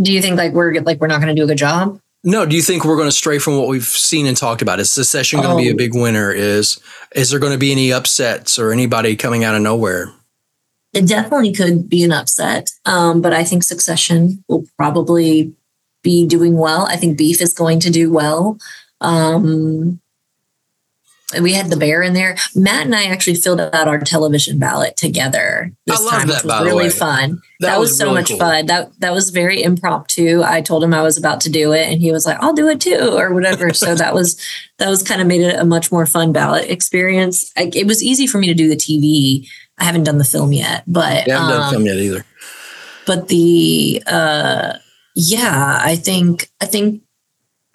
[0.00, 1.98] Do you think like we're like we're not going to do a good job?
[2.24, 4.80] No, do you think we're going to stray from what we've seen and talked about?
[4.80, 5.76] Is Succession going to be a Oh.
[5.76, 6.30] big winner?
[6.32, 6.78] Is
[7.14, 10.12] is there going to be any upsets or anybody coming out of nowhere?
[10.94, 15.52] It definitely could be an upset, um, but I think Succession will probably
[16.02, 16.86] be doing well.
[16.86, 18.56] I think Beef is going to do well.
[19.00, 20.00] Um,
[21.34, 22.36] and we had the bear in there.
[22.54, 26.36] Matt and I actually filled out our television ballot together this I love time, that,
[26.36, 27.42] which was really fun.
[27.60, 28.38] That, That was, was so really much cool.
[28.38, 28.66] fun.
[28.66, 30.42] That that was very impromptu.
[30.42, 32.68] I told him I was about to do it, and he was like, "I'll do
[32.68, 33.72] it too," or whatever.
[33.82, 34.40] so that was
[34.78, 37.52] that was kind of made it a much more fun ballot experience.
[37.56, 39.46] I, it was easy for me to do the TV.
[39.78, 42.24] I haven't done the film yet, but Yeah, I haven't done um, film yet either.
[43.06, 44.72] but the uh
[45.14, 47.02] yeah i think i think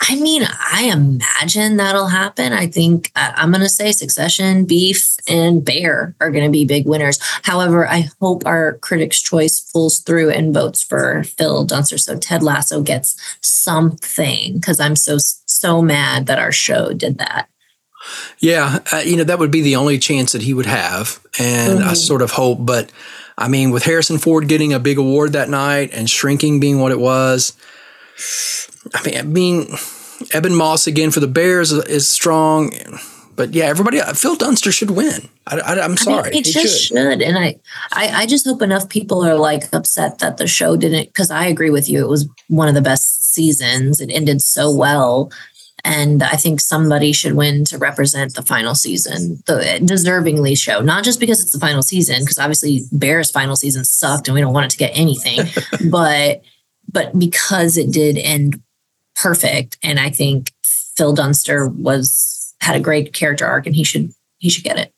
[0.09, 5.15] i mean i imagine that'll happen i think I, i'm going to say succession beef
[5.27, 9.99] and bear are going to be big winners however i hope our critics choice pulls
[9.99, 15.81] through and votes for phil dunster so ted lasso gets something because i'm so so
[15.81, 17.47] mad that our show did that
[18.39, 21.81] Yeah, uh, you know that would be the only chance that he would have, and
[21.81, 21.97] I Mhm.
[21.97, 22.57] sort of hope.
[22.65, 22.91] But
[23.37, 26.91] I mean, with Harrison Ford getting a big award that night and Shrinking being what
[26.91, 27.53] it was,
[28.93, 29.77] I mean, I mean,
[30.36, 32.71] Ebon Moss again for the Bears is, strong.
[33.36, 35.28] But yeah, everybody, uh, Phil Dunster should win.
[35.47, 36.95] I, am I mean, sorry, it he just should.
[36.95, 37.21] should.
[37.21, 37.59] And I,
[37.91, 41.05] I, I just hope enough people are like upset that the show didn't.
[41.07, 43.99] Because I agree with you, it was one of the best seasons.
[43.99, 45.32] It ended so well,
[45.84, 50.80] and I think somebody should win to represent the final season, the deservingly show.
[50.80, 54.41] Not just because it's the final season, because obviously Bears' final season sucked, and we
[54.41, 55.39] don't want it to get anything,
[55.89, 56.41] but
[56.89, 58.61] but because it did end
[59.24, 60.51] perfect, and I think
[60.97, 64.93] Phil Dunster was had a great character arc, and he should he should get it.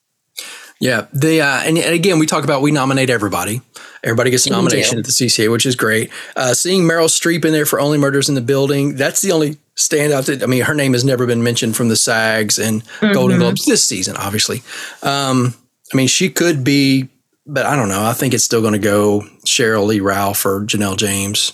[0.82, 3.62] Yeah, the uh, and, and again, we talk about we nominate everybody.
[4.04, 6.12] Everybody gets a nomination at the CCA, which is great.
[6.36, 9.58] Uh, seeing Meryl Streep in there for Only Murders in the Building, that's the only
[9.78, 10.26] standout.
[10.26, 13.42] That I mean, her name has never been mentioned from the SAGs and Golden Mhm.
[13.42, 14.64] Globes this season, obviously.
[15.02, 15.56] Um,
[15.94, 17.08] I mean, she could be,
[17.48, 18.04] but I don't know.
[18.06, 21.54] I think it's still going to go Sheryl Lee Ralph or Janelle James.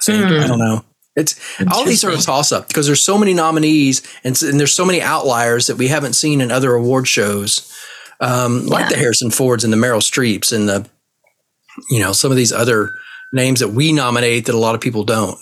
[0.00, 0.40] I think Hmm.
[0.40, 0.84] I don't know.
[1.18, 1.34] It's
[1.72, 4.84] all these are a toss up because there's so many nominees and, and there's so
[4.84, 7.72] many outliers that we haven't seen in other award shows,
[8.20, 8.88] um, like Yeah.
[8.90, 10.86] the Harrison Fords and the Meryl Streeps and the,
[11.90, 12.90] you know, some of these other
[13.32, 15.38] names that we nominate that a lot of people don't.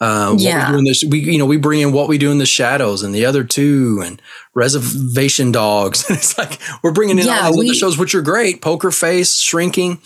[0.00, 0.74] Uh, Yeah.
[0.76, 3.12] we, this, we you know we bring in what we do in the shadows and
[3.14, 4.22] the other two and
[4.54, 6.04] reservation dogs.
[6.10, 8.60] it's like we're bringing in Yeah, all these we- other shows which are great.
[8.62, 9.98] Poker Face, Shrinking.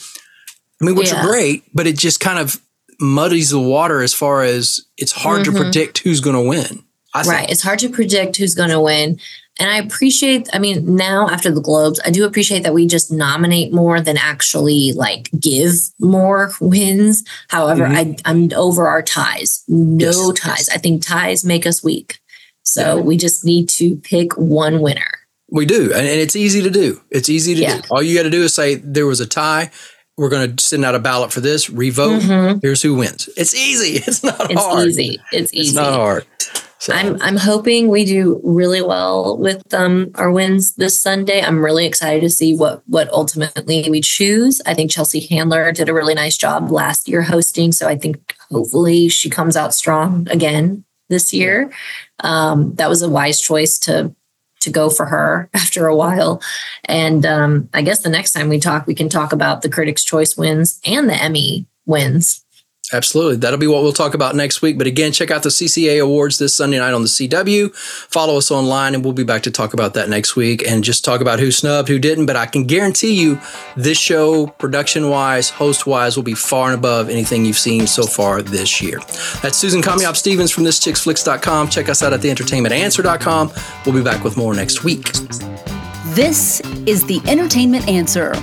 [0.81, 1.23] I mean, which Yeah.
[1.23, 2.61] are great, but it just kind of
[3.03, 5.57] muddies the water as far as it's hard to Mhm.
[5.57, 6.85] predict who's going to win.
[7.15, 7.35] I think.
[7.35, 7.51] Right.
[7.51, 9.19] It's hard to predict who's going to win.
[9.61, 13.13] And I appreciate, I mean, now after the Globes, I do appreciate that we just
[13.13, 17.23] nominate more than actually like give more wins.
[17.49, 19.63] However, I, I'm over our ties.
[19.69, 20.31] No Mm-hmm.
[20.31, 20.59] Yes, ties.
[20.69, 20.69] yes.
[20.71, 22.19] I think ties make us weak.
[22.63, 23.03] So Yeah.
[23.03, 25.11] we just need to pick one winner.
[25.51, 27.03] We do, and, and it's easy to do.
[27.11, 27.77] It's easy to Yeah.
[27.83, 27.89] do.
[27.91, 29.71] All you got to do is say there was a tie.
[30.19, 31.71] We're going to send out a ballot for this.
[31.71, 32.21] Revote.
[32.23, 32.61] Mhm.
[32.63, 33.29] Here's who wins.
[33.37, 33.97] It's easy.
[34.07, 34.89] It's not It's hard.
[34.89, 35.21] easy.
[35.33, 35.69] It's easy.
[35.69, 36.27] It's not hard.
[36.79, 41.41] So, I'm I'm hoping we do really well with um our wins this Sunday.
[41.41, 44.61] I'm really excited to see what what ultimately we choose.
[44.67, 48.35] I think Chelsea Handler did a really nice job last year hosting, so I think
[48.51, 51.71] hopefully she comes out strong again this year.
[52.21, 54.13] Um, that was a wise choice to
[54.63, 56.43] to go for her after a while.
[56.85, 60.05] And um, I guess the next time we talk, we can talk about the Critics'
[60.05, 62.42] Choice wins and the Emmy wins.
[62.93, 63.37] Absolutely.
[63.37, 64.77] That'll be what we'll talk about next week.
[64.77, 67.75] But again, check out the CCA Awards this Sunday night on the CW.
[67.75, 71.05] Follow us online, and we'll be back to talk about that next week and just
[71.05, 72.27] talk about who snubbed, who didn't.
[72.27, 73.41] But I can guarantee you,
[73.77, 78.03] this show, production wise, host wise, will be far and above anything you've seen so
[78.03, 78.99] far this year.
[79.41, 81.69] That's Susan Kamyab Stephens from ThisChicksFlix.com.
[81.69, 83.53] Check us out at theentertainmentanswer.com.
[83.87, 85.13] We'll be back with more next week.
[86.15, 88.35] This is the Entertainment Answer.